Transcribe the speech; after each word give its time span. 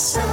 so 0.00 0.29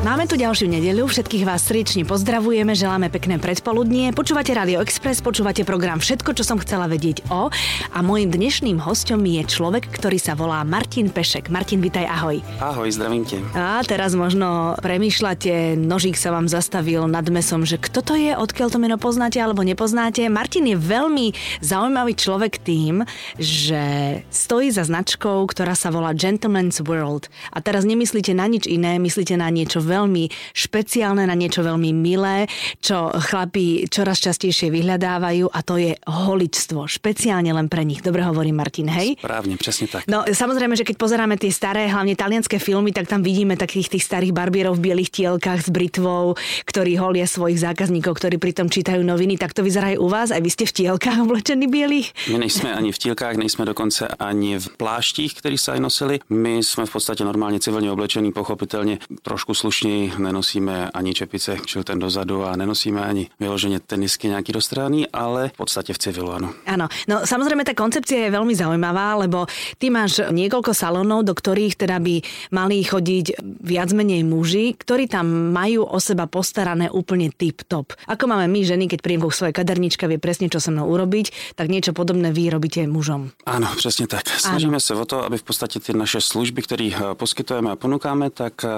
Máme 0.00 0.24
tu 0.24 0.32
ďalšiu 0.40 0.64
nedeľu, 0.64 1.12
všetkých 1.12 1.44
vás 1.44 1.68
srdečne 1.68 2.08
pozdravujeme, 2.08 2.72
želáme 2.72 3.12
pekné 3.12 3.36
predpoludnie. 3.36 4.16
Počúvate 4.16 4.48
Radio 4.56 4.80
Express, 4.80 5.20
počúvate 5.20 5.60
program 5.68 6.00
Všetko, 6.00 6.32
čo 6.32 6.40
som 6.40 6.56
chcela 6.56 6.88
vedieť 6.88 7.28
o. 7.28 7.52
A 7.92 7.98
môjim 8.00 8.32
dnešným 8.32 8.80
hostom 8.80 9.20
je 9.28 9.44
človek, 9.44 9.84
ktorý 9.92 10.16
sa 10.16 10.32
volá 10.32 10.64
Martin 10.64 11.12
Pešek. 11.12 11.52
Martin, 11.52 11.84
vitaj, 11.84 12.08
ahoj. 12.08 12.40
Ahoj, 12.64 12.88
zdravím 12.88 13.28
ťa. 13.28 13.52
A 13.52 13.84
teraz 13.84 14.16
možno 14.16 14.72
premýšľate, 14.80 15.76
nožík 15.76 16.16
sa 16.16 16.32
vám 16.32 16.48
zastavil 16.48 17.04
nad 17.04 17.28
mesom, 17.28 17.68
že 17.68 17.76
kto 17.76 18.00
to 18.00 18.16
je, 18.16 18.32
odkiaľ 18.32 18.72
to 18.72 18.80
meno 18.80 18.96
poznáte 18.96 19.36
alebo 19.36 19.60
nepoznáte. 19.60 20.24
Martin 20.32 20.64
je 20.64 20.80
veľmi 20.80 21.60
zaujímavý 21.60 22.16
človek 22.16 22.56
tým, 22.64 23.04
že 23.36 23.84
stojí 24.32 24.72
za 24.72 24.88
značkou, 24.88 25.44
ktorá 25.44 25.76
sa 25.76 25.92
volá 25.92 26.16
Gentleman's 26.16 26.80
World. 26.80 27.28
A 27.52 27.60
teraz 27.60 27.84
nemyslíte 27.84 28.32
na 28.32 28.48
nič 28.48 28.64
iné, 28.64 28.96
myslíte 28.96 29.36
na 29.36 29.52
niečo 29.52 29.89
veľmi 29.90 30.30
špeciálne, 30.54 31.26
na 31.26 31.34
niečo 31.34 31.66
veľmi 31.66 31.90
milé, 31.90 32.46
čo 32.78 33.10
chlapí 33.10 33.90
čoraz 33.90 34.22
častejšie 34.22 34.70
vyhľadávajú 34.70 35.50
a 35.50 35.58
to 35.66 35.74
je 35.82 35.98
holičstvo. 36.06 36.86
Špeciálne 36.86 37.50
len 37.50 37.66
pre 37.66 37.82
nich. 37.82 37.98
Dobre 38.06 38.22
hovorím, 38.22 38.62
Martin, 38.62 38.86
hej? 38.86 39.18
Správne, 39.18 39.58
presne 39.58 39.86
tak. 39.90 40.06
No 40.06 40.22
samozrejme, 40.22 40.78
že 40.78 40.86
keď 40.86 40.96
pozeráme 40.96 41.34
tie 41.34 41.50
staré, 41.50 41.90
hlavne 41.90 42.14
talianské 42.14 42.62
filmy, 42.62 42.94
tak 42.94 43.10
tam 43.10 43.26
vidíme 43.26 43.58
takých 43.58 43.98
tých 43.98 44.06
starých 44.06 44.30
barbierov 44.30 44.78
v 44.78 44.92
bielých 44.92 45.10
tielkach 45.10 45.66
s 45.66 45.68
britvou, 45.72 46.38
ktorí 46.68 46.94
holia 47.00 47.26
svojich 47.26 47.58
zákazníkov, 47.58 48.14
ktorí 48.20 48.36
pritom 48.38 48.70
čítajú 48.70 49.02
noviny. 49.02 49.40
Tak 49.40 49.56
to 49.56 49.66
vyzerá 49.66 49.96
aj 49.96 49.98
u 49.98 50.08
vás? 50.08 50.28
Aj 50.30 50.38
vy 50.38 50.50
ste 50.52 50.68
v 50.68 50.76
tielkách 50.84 51.18
oblečení 51.24 51.66
bielých? 51.66 52.12
My 52.30 52.38
nejsme 52.38 52.70
ani 52.70 52.92
v 52.92 52.98
tielkách, 53.00 53.40
nejsme 53.40 53.64
dokonce 53.64 54.08
ani 54.20 54.60
v 54.60 54.68
pláštích, 54.76 55.34
který 55.34 55.58
se 55.58 55.72
aj 55.72 55.80
nosili. 55.80 56.20
My 56.30 56.62
jsme 56.62 56.86
v 56.86 56.92
podstatě 56.92 57.24
normálně 57.24 57.60
civilně 57.60 57.90
oblečení, 57.90 58.32
pochopitelně 58.32 58.98
trošku 59.22 59.54
slušněji, 59.80 60.12
nenosíme 60.18 60.90
ani 60.90 61.14
čepice, 61.14 61.56
čili 61.64 61.84
ten 61.84 61.98
dozadu 61.98 62.44
a 62.44 62.56
nenosíme 62.56 63.00
ani 63.00 63.28
vyloženě 63.40 63.80
tenisky 63.80 64.28
nějaký 64.28 64.52
dostraný, 64.52 65.08
ale 65.08 65.48
v 65.48 65.56
podstatě 65.56 65.92
v 65.92 65.98
civilu, 65.98 66.32
ano. 66.32 66.52
Áno, 66.68 66.92
no 67.08 67.24
samozrejme 67.24 67.64
tá 67.64 67.72
koncepcia 67.72 68.28
je 68.28 68.34
veľmi 68.36 68.52
zaujímavá, 68.52 69.16
lebo 69.16 69.48
ty 69.80 69.88
máš 69.88 70.20
niekoľko 70.28 70.76
salónov, 70.76 71.24
do 71.24 71.32
ktorých 71.32 71.80
teda 71.80 71.96
by 71.96 72.20
mali 72.52 72.84
chodiť 72.84 73.40
viac 73.64 73.88
menej 73.96 74.20
muži, 74.20 74.76
ktorí 74.76 75.08
tam 75.08 75.56
majú 75.56 75.88
o 75.88 75.96
seba 75.96 76.28
postarané 76.28 76.92
úplne 76.92 77.32
tip-top. 77.32 77.96
Ako 78.04 78.28
máme 78.28 78.52
my 78.52 78.60
ženy, 78.60 78.84
keď 78.84 79.00
príjem 79.00 79.24
k 79.24 79.32
svojej 79.32 79.56
kadernička, 79.56 80.12
vie 80.12 80.20
presne, 80.20 80.52
čo 80.52 80.60
so 80.60 80.68
mnou 80.68 80.92
urobiť, 80.92 81.56
tak 81.56 81.72
niečo 81.72 81.96
podobné 81.96 82.28
vy 82.36 82.52
robíte 82.52 82.84
mužom. 82.84 83.32
Ano, 83.48 83.68
přesně 83.76 84.06
tak. 84.06 84.28
Snažíme 84.28 84.76
ano. 84.76 84.80
se 84.80 84.92
o 84.94 85.04
to, 85.04 85.24
aby 85.24 85.38
v 85.38 85.42
podstatě 85.42 85.80
ty 85.80 85.96
naše 85.96 86.20
služby, 86.20 86.62
které 86.62 86.90
eh, 86.92 87.14
poskytujeme 87.14 87.70
a 87.72 87.76
ponukáme, 87.76 88.30
tak 88.30 88.64
eh, 88.64 88.68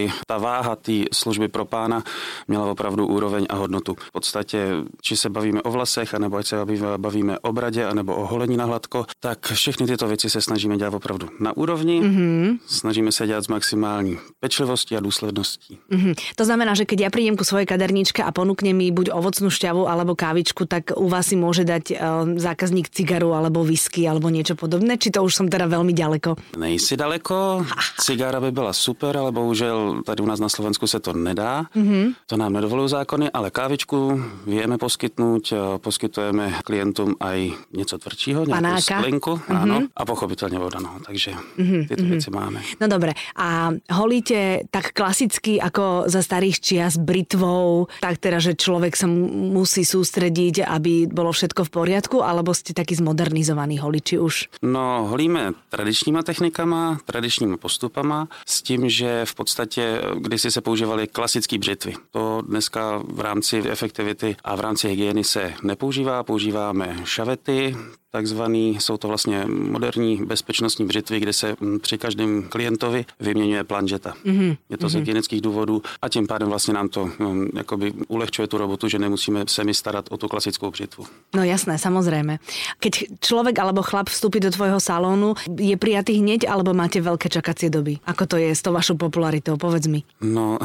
aby 0.00 0.12
ta 0.26 0.38
váha 0.38 0.76
té 0.76 1.04
služby 1.12 1.48
pro 1.48 1.64
pána 1.64 2.02
měla 2.48 2.70
opravdu 2.70 3.06
úroveň 3.06 3.46
a 3.48 3.54
hodnotu. 3.54 3.96
V 3.98 4.12
podstatě, 4.12 4.68
či 5.02 5.16
se 5.16 5.28
bavíme 5.28 5.62
o 5.62 5.70
vlasech, 5.70 6.14
anebo 6.14 6.36
ať 6.36 6.46
se 6.46 6.56
bavíme 6.96 7.38
o 7.38 7.52
bradě, 7.52 7.84
anebo 7.84 8.16
o 8.16 8.26
holení 8.26 8.56
na 8.56 8.64
hladko, 8.64 9.06
tak 9.20 9.46
všechny 9.46 9.86
tyto 9.86 10.08
věci 10.08 10.30
se 10.30 10.40
snažíme 10.40 10.76
dělat 10.76 10.94
opravdu 10.94 11.28
na 11.40 11.56
úrovni. 11.56 12.00
Mm-hmm. 12.00 12.58
Snažíme 12.66 13.12
se 13.12 13.26
dělat 13.26 13.44
s 13.44 13.48
maximální 13.48 14.18
pečlivostí 14.40 14.96
a 14.96 15.00
důsledností. 15.00 15.78
Mm-hmm. 15.90 16.14
To 16.36 16.44
znamená, 16.44 16.74
že 16.74 16.84
keď 16.84 17.00
ja 17.00 17.10
prídem 17.10 17.36
ku 17.36 17.44
svojej 17.44 17.66
kaderničke 17.66 18.22
a 18.22 18.30
ponúknem 18.32 18.76
mi 18.76 18.88
buď 18.94 19.12
ovocnú 19.12 19.50
šťavu 19.50 19.88
alebo 19.88 20.14
kávičku, 20.14 20.64
tak 20.64 20.94
u 20.96 21.08
vás 21.10 21.28
si 21.28 21.36
môže 21.36 21.66
dať 21.66 21.84
uh, 21.92 21.98
zákazník 22.38 22.88
cigaru 22.88 23.34
alebo 23.34 23.66
whisky 23.66 24.06
alebo 24.06 24.30
niečo 24.30 24.54
podobné? 24.54 24.96
Či 24.96 25.12
to 25.12 25.24
už 25.24 25.34
som 25.34 25.46
teda 25.50 25.66
veľmi 25.66 25.92
ďaleko? 25.92 26.56
Nejsi 26.56 26.96
daleko, 26.96 27.66
cigára 28.06 28.40
by 28.40 28.50
byla 28.50 28.72
super, 28.72 29.16
ale 29.16 29.32
bohužel 29.32 29.89
tady 30.06 30.22
u 30.22 30.26
nás 30.26 30.40
na 30.40 30.48
Slovensku 30.48 30.86
se 30.86 31.00
to 31.00 31.12
nedá. 31.12 31.66
Mm-hmm. 31.76 32.14
To 32.26 32.36
nám 32.36 32.52
nedovolují 32.52 32.88
zákony, 32.88 33.30
ale 33.30 33.50
kávičku 33.50 34.22
vieme 34.46 34.78
poskytnúť, 34.78 35.78
poskytujeme 35.78 36.52
klientům 36.64 37.16
aj 37.20 37.50
něco 37.72 37.98
tvrdšího, 37.98 38.44
nějakou 38.44 38.80
sklinku, 38.80 39.30
mm-hmm. 39.30 39.62
ano, 39.62 39.76
a 39.96 40.04
pochopitelně 40.04 40.58
voda, 40.58 40.80
no, 40.80 40.98
takže 41.06 41.30
mm-hmm. 41.30 41.88
tyto 41.88 42.02
mm-hmm. 42.02 42.10
věci 42.10 42.30
máme. 42.30 42.60
No 42.80 42.86
dobre, 42.88 43.12
a 43.36 43.70
holíte 43.90 44.60
tak 44.70 44.92
klasicky 44.92 45.60
ako 45.60 46.04
za 46.06 46.22
starých 46.22 46.60
čias 46.60 46.94
britvou, 46.96 47.86
tak 48.00 48.18
teda, 48.18 48.38
že 48.38 48.54
človek 48.54 48.96
sa 48.96 49.06
musí 49.06 49.84
sústrediť, 49.84 50.64
aby 50.66 51.06
bolo 51.06 51.32
všetko 51.32 51.64
v 51.66 51.70
poriadku, 51.70 52.16
alebo 52.22 52.54
ste 52.54 52.72
taký 52.76 52.94
zmodernizovaný 52.98 53.80
holiči 53.80 54.16
už? 54.18 54.34
No, 54.62 55.08
holíme 55.10 55.56
tradičníma 55.70 56.22
technikama, 56.22 56.98
tradičníma 57.04 57.56
postupama, 57.56 58.28
s 58.46 58.62
tím, 58.62 58.88
že 58.88 59.24
v 59.24 59.34
podstatě 59.34 59.79
kdysi 60.14 60.50
se 60.50 60.60
používaly 60.60 61.06
klasické 61.06 61.58
břitvy. 61.58 61.94
To 62.10 62.42
dneska 62.46 63.02
v 63.04 63.20
rámci 63.20 63.62
efektivity 63.70 64.36
a 64.44 64.56
v 64.56 64.60
rámci 64.60 64.88
hygieny 64.88 65.24
se 65.24 65.54
nepoužívá, 65.62 66.22
používáme 66.22 66.96
šavety, 67.04 67.76
takzvaný, 68.10 68.76
jsou 68.80 68.96
to 68.96 69.08
vlastně 69.08 69.44
moderní 69.46 70.16
bezpečnostní 70.16 70.86
břitvy, 70.86 71.20
kde 71.20 71.32
se 71.32 71.56
mm, 71.60 71.80
při 71.80 71.98
každém 71.98 72.42
klientovi 72.42 73.04
vyměňuje 73.20 73.64
planžeta. 73.64 74.14
Mm-hmm. 74.26 74.56
Je 74.68 74.76
to 74.76 74.86
mm-hmm. 74.86 74.90
z 74.90 74.94
mhm. 74.94 75.00
hygienických 75.00 75.40
důvodů 75.40 75.82
a 76.02 76.08
tím 76.08 76.26
pádem 76.26 76.48
vlastně 76.48 76.74
nám 76.74 76.88
to 76.88 77.10
um, 77.18 77.48
jakoby 77.54 77.92
ulehčuje 78.08 78.48
tu 78.48 78.58
robotu, 78.58 78.88
že 78.88 78.98
nemusíme 78.98 79.44
se 79.48 79.64
mi 79.64 79.74
starat 79.74 80.04
o 80.10 80.16
tu 80.16 80.28
klasickou 80.28 80.70
břitvu. 80.70 81.06
No 81.34 81.44
jasné, 81.44 81.78
samozrejme. 81.78 82.42
Keď 82.82 83.22
človek 83.22 83.58
alebo 83.58 83.82
chlap 83.86 84.10
vstúpi 84.10 84.42
do 84.42 84.50
tvojho 84.50 84.80
salónu, 84.82 85.38
je 85.46 85.76
prijatý 85.78 86.18
hneď 86.18 86.50
alebo 86.50 86.74
máte 86.74 86.98
veľké 86.98 87.30
čakacie 87.30 87.70
doby? 87.70 88.02
Ako 88.06 88.26
to 88.26 88.36
je 88.36 88.50
s 88.50 88.62
tou 88.62 88.74
vašou 88.74 88.98
popularitou? 88.98 89.54
Povedz 89.70 89.86
mi. 89.86 90.02
No, 90.20 90.58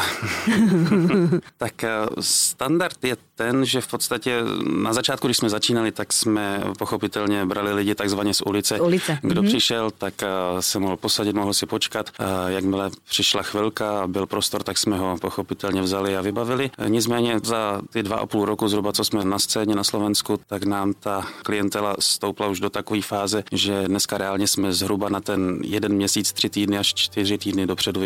tak 1.57 1.83
eh, 1.83 1.89
standard 2.19 3.03
je 3.03 3.17
ten, 3.35 3.66
že 3.66 3.81
v 3.81 3.88
podstatě 3.88 4.41
na 4.81 4.93
začátku, 4.93 5.27
když 5.27 5.38
jsme 5.38 5.49
začínali, 5.49 5.91
tak 5.91 6.13
jsme 6.13 6.63
pochopitelně 6.79 7.45
brali 7.45 7.73
lidi 7.73 7.95
takzvaně 7.95 8.33
z 8.33 8.41
ulice. 8.41 8.79
ulice. 8.79 9.19
Kdo 9.21 9.41
mm-hmm. 9.41 9.47
přišel, 9.47 9.91
tak 9.91 10.23
eh, 10.23 10.27
se 10.59 10.79
mohl 10.79 10.97
posadit, 10.97 11.35
mohl 11.35 11.53
si 11.53 11.65
počkat. 11.65 12.09
Eh, 12.19 12.23
jakmile 12.51 12.89
přišla 13.09 13.44
chvilka 13.44 14.01
a 14.01 14.07
byl 14.07 14.25
prostor, 14.25 14.63
tak 14.63 14.77
jsme 14.77 14.97
ho 14.97 15.17
pochopitelně 15.21 15.81
vzali 15.81 16.17
a 16.17 16.21
vybavili. 16.21 16.71
Nicméně 16.88 17.39
za 17.44 17.81
ty 17.89 18.03
dva 18.03 18.17
a 18.17 18.25
půl 18.25 18.45
roku 18.45 18.67
zhruba, 18.67 18.94
co 18.94 19.03
jsme 19.03 19.25
na 19.25 19.39
scéně 19.39 19.75
na 19.75 19.83
Slovensku, 19.83 20.39
tak 20.47 20.63
nám 20.63 20.94
ta 20.94 21.27
klientela 21.44 21.95
stoupla 21.99 22.47
už 22.47 22.59
do 22.59 22.69
takové 22.69 23.01
fáze, 23.01 23.44
že 23.51 23.83
dneska 23.88 24.17
reálně 24.17 24.47
jsme 24.47 24.73
zhruba 24.73 25.09
na 25.09 25.21
ten 25.21 25.59
jeden 25.63 25.94
měsíc, 25.94 26.33
tři 26.33 26.49
týdny 26.49 26.77
až 26.77 26.94
čtyři 26.94 27.38
týdny 27.38 27.67
dopředu 27.67 28.01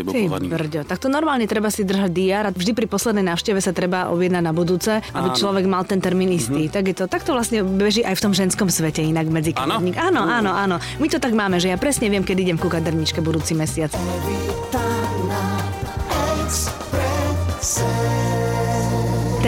vybukovaný. 0.79 0.89
Tak 0.89 0.99
to 0.99 1.09
normálně 1.09 1.47
treba 1.47 1.71
si 1.71 1.83
držet 1.83 2.11
diar 2.11 2.47
a 2.47 2.49
vždy 2.49 2.73
při 2.73 2.87
posledné 2.87 3.23
návštěvě 3.23 3.61
se 3.61 3.73
treba 3.73 4.09
objednat 4.09 4.41
na 4.41 4.53
budúce 4.53 5.01
aby 5.13 5.29
áno. 5.29 5.35
človek 5.35 5.65
mal 5.65 5.83
ten 5.83 6.01
termín 6.01 6.31
istý. 6.31 6.67
Mm-hmm. 6.67 6.75
Tak 6.75 6.83
je 6.87 6.93
to, 6.93 7.05
tak 7.07 7.23
to 7.23 7.33
vlastne 7.33 7.63
beží 7.63 8.05
aj 8.05 8.15
v 8.15 8.21
tom 8.21 8.33
ženskom 8.33 8.69
svete 8.69 9.01
inak 9.01 9.27
medzi 9.27 9.53
kaderník. 9.53 9.97
Áno, 9.97 10.25
áno, 10.25 10.51
áno. 10.53 10.75
My 10.99 11.07
to 11.09 11.19
tak 11.19 11.33
máme, 11.33 11.59
že 11.59 11.69
ja 11.69 11.77
presne 11.77 12.09
viem, 12.09 12.23
kedy 12.23 12.41
idem 12.45 12.59
ku 12.59 12.69
kaderničke 12.69 13.21
budúci 13.21 13.53
mesiac. 13.57 13.91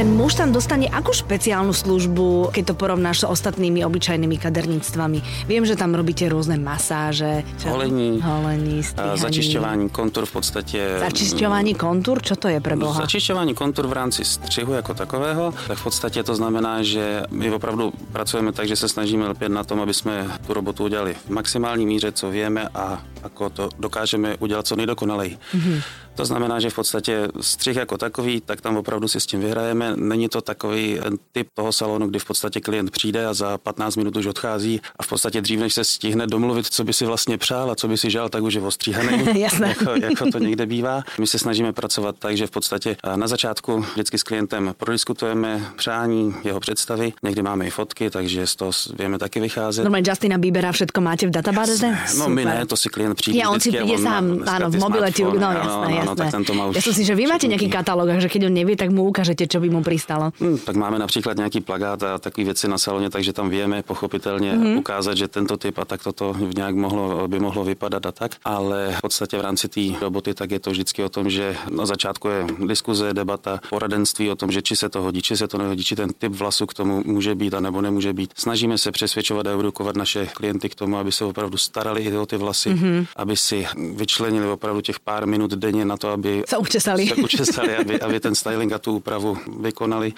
Ten 0.02 0.18
muž 0.18 0.34
tam 0.34 0.50
dostane 0.50 0.90
akú 0.90 1.14
špeciálnu 1.14 1.78
službu, 1.78 2.50
keď 2.58 2.64
to 2.64 2.74
porovnáš 2.74 3.22
s 3.22 3.26
ostatnými 3.30 3.86
obyčajnými 3.86 4.34
kaderníctvami? 4.34 5.46
Viem, 5.46 5.62
že 5.62 5.78
tam 5.78 5.94
robíte 5.94 6.26
rôzne 6.26 6.58
masáže. 6.58 7.46
Čo? 7.62 7.78
Holení. 7.78 8.18
Holení, 8.18 8.82
Začišťování 8.98 9.94
kontur 9.94 10.26
v 10.26 10.32
podstatě. 10.34 10.98
Začišťování 11.06 11.78
kontur? 11.78 12.18
Čo 12.18 12.34
to 12.34 12.50
je 12.50 12.58
pre 12.58 12.74
Boha? 12.74 12.98
Začišťování 13.06 13.54
kontur 13.54 13.86
v 13.86 13.94
rámci 13.94 14.26
střihu 14.26 14.74
jako 14.74 14.94
takového, 14.94 15.54
tak 15.68 15.78
v 15.78 15.84
podstatě 15.84 16.24
to 16.24 16.34
znamená, 16.34 16.82
že 16.82 17.22
my 17.30 17.54
opravdu 17.54 17.94
pracujeme 18.12 18.52
tak, 18.58 18.68
že 18.68 18.76
se 18.76 18.90
snažíme 18.90 19.28
lpět 19.28 19.54
na 19.54 19.64
tom, 19.64 19.86
aby 19.86 19.94
jsme 19.94 20.26
tu 20.48 20.54
robotu 20.54 20.84
udělali 20.84 21.14
v 21.14 21.30
maximální 21.30 21.86
míře, 21.86 22.12
co 22.12 22.30
víme 22.30 22.70
a 22.74 23.06
ako 23.24 23.50
to 23.50 23.70
dokážeme 23.80 24.36
udělat 24.42 24.68
co 24.68 24.76
nejdokonaleji. 24.76 25.38
Mm-hmm. 25.54 25.82
To 26.16 26.26
znamená, 26.26 26.60
že 26.60 26.70
v 26.70 26.76
podstatě 26.76 27.28
střih 27.42 27.76
jako 27.76 27.98
takový, 27.98 28.42
tak 28.42 28.62
tam 28.62 28.78
opravdu 28.78 29.08
si 29.08 29.20
s 29.20 29.26
tím 29.26 29.40
vyhrajeme. 29.40 29.94
Není 29.96 30.30
to 30.30 30.42
takový 30.42 31.00
typ 31.32 31.48
toho 31.54 31.72
salonu, 31.72 32.08
kdy 32.08 32.20
v 32.20 32.26
podstatě 32.26 32.62
klient 32.62 32.92
přijde 32.92 33.26
a 33.26 33.34
za 33.34 33.58
15 33.58 33.96
minut 33.96 34.16
už 34.16 34.26
odchází 34.26 34.82
a 35.00 35.04
v 35.04 35.08
podstatě 35.08 35.42
dřív, 35.42 35.60
než 35.60 35.74
se 35.74 35.84
stihne 35.84 36.28
domluvit, 36.28 36.66
co 36.68 36.84
by 36.84 36.94
si 36.94 37.06
vlastně 37.06 37.38
přál 37.38 37.72
a 37.72 37.76
co 37.76 37.88
by 37.88 37.98
si 37.98 38.10
žal, 38.10 38.30
tak 38.30 38.44
už 38.44 38.54
je 38.54 38.62
ostříhaný, 38.62 39.40
jako, 39.40 39.92
jako 40.02 40.26
to 40.32 40.40
někde 40.40 40.66
bývá. 40.66 41.04
My 41.20 41.28
se 41.28 41.40
snažíme 41.40 41.74
pracovat 41.74 42.16
tak, 42.20 42.38
že 42.38 42.48
v 42.48 42.52
podstatě 42.52 42.98
na 43.16 43.28
začátku 43.28 43.86
vždycky 43.94 44.18
s 44.18 44.24
klientem 44.24 44.74
prodiskutujeme 44.78 45.66
přání, 45.76 46.36
jeho 46.44 46.60
představy, 46.60 47.14
někdy 47.24 47.42
máme 47.42 47.68
i 47.68 47.70
fotky, 47.70 48.10
takže 48.10 48.48
z 48.48 48.56
toho 48.56 48.72
vieme 48.98 49.20
taky 49.20 49.40
vycházet. 49.40 49.84
Normálně 49.84 50.10
Justina 50.12 50.38
Biebera 50.38 50.72
všetko 50.72 51.02
máte 51.02 51.28
v 51.28 51.30
databáze? 51.30 51.98
No 52.18 52.30
my 52.30 52.46
ne, 52.46 52.66
to 52.66 52.78
si 52.78 52.90
klient 52.90 53.16
přijde. 53.16 53.40
Ja, 53.40 53.50
on 53.50 53.60
si 53.60 53.72
príde 53.72 53.98
sám, 53.98 54.44
áno, 54.46 54.70
v 54.70 54.78
mobile 54.78 55.10
ti, 55.12 55.24
no 55.24 55.50
jasné, 55.52 55.90
ano, 56.02 56.16
tak 56.16 56.32
ten 56.32 56.44
to 56.44 56.54
má 56.54 56.66
už. 56.68 56.76
Ja 56.76 56.84
som 56.84 56.94
si, 56.94 57.04
že 57.06 57.14
vy 57.16 57.30
máte 57.30 57.46
nejaký 57.46 57.70
katalóg, 57.70 58.18
že 58.18 58.30
keď 58.32 58.50
on 58.50 58.54
nevie, 58.54 58.76
tak 58.76 58.90
mu 58.90 59.08
ukážete, 59.08 59.46
čo 59.46 59.62
by 59.62 59.70
mu 59.70 59.82
pristalo. 59.86 60.34
Hmm, 60.40 60.58
tak 60.58 60.76
máme 60.76 61.00
například 61.00 61.38
nějaký 61.38 61.62
plagát 61.62 62.04
a 62.04 62.18
takové 62.18 62.46
věci 62.46 62.68
na 62.68 62.78
saloně, 62.78 63.10
takže 63.10 63.34
tam 63.34 63.50
vieme 63.50 63.84
pochopitelně 63.84 64.54
mm-hmm. 64.54 64.78
ukázat, 64.78 65.18
že 65.18 65.28
tento 65.28 65.58
typ 65.58 65.78
a 65.78 65.86
tak 65.86 66.04
toto 66.04 66.36
nějak 66.56 66.76
mohlo, 66.76 67.28
by 67.28 67.40
mohlo 67.40 67.64
vypadat 67.64 68.06
a 68.06 68.12
tak, 68.12 68.32
ale 68.46 68.96
v 68.98 69.02
podstatě 69.02 69.38
v 69.38 69.42
rámci 69.42 69.68
té 69.68 69.82
roboty 70.02 70.34
tak 70.34 70.52
je 70.52 70.60
to 70.60 70.72
vždycky 70.72 71.04
o 71.04 71.10
tom, 71.10 71.30
že 71.30 71.56
na 71.72 71.86
začátku 71.86 72.28
je 72.28 72.46
diskuze, 72.66 73.14
debata, 73.14 73.60
poradenství 73.70 74.30
o 74.30 74.36
tom, 74.36 74.52
že 74.52 74.62
či 74.62 74.76
se 74.76 74.90
to 74.90 75.02
hodí, 75.02 75.22
či 75.22 75.38
se 75.38 75.48
to 75.48 75.58
nehodí, 75.58 75.84
či 75.84 75.96
ten 75.96 76.10
typ 76.14 76.34
vlasu 76.34 76.66
k 76.66 76.74
tomu 76.74 77.04
může 77.06 77.36
být 77.36 77.54
a 77.54 77.60
nebo 77.60 77.82
nemůže 77.82 78.14
být. 78.14 78.34
Snažíme 78.36 78.78
se 78.78 78.92
přesvědčovat 78.92 79.48
a 79.48 79.60
edukovat 79.60 79.96
naše 79.96 80.26
klienty 80.26 80.70
k 80.70 80.76
tomu, 80.76 80.98
aby 80.98 81.12
se 81.12 81.26
opravdu 81.26 81.58
starali 81.58 82.02
i 82.02 82.18
o 82.18 82.26
ty 82.26 82.38
vlasy, 82.38 82.70
mm-hmm. 82.70 83.06
aby 83.16 83.38
si 83.38 83.66
vyčlenili 83.96 84.48
opravdu 84.48 84.82
těch 84.82 85.00
pár 85.00 85.28
minut 85.28 85.52
denně 85.52 85.86
na 85.92 86.00
to, 86.00 86.08
aby 86.16 86.48
se 86.48 86.58
učesali, 86.58 87.04
se 87.12 87.16
učesali 87.20 87.76
aby, 87.76 87.94
aby 88.00 88.16
ten 88.24 88.32
styling 88.32 88.72
a 88.72 88.80
tu 88.80 89.04
úpravu 89.04 89.36
vykonali 89.60 90.16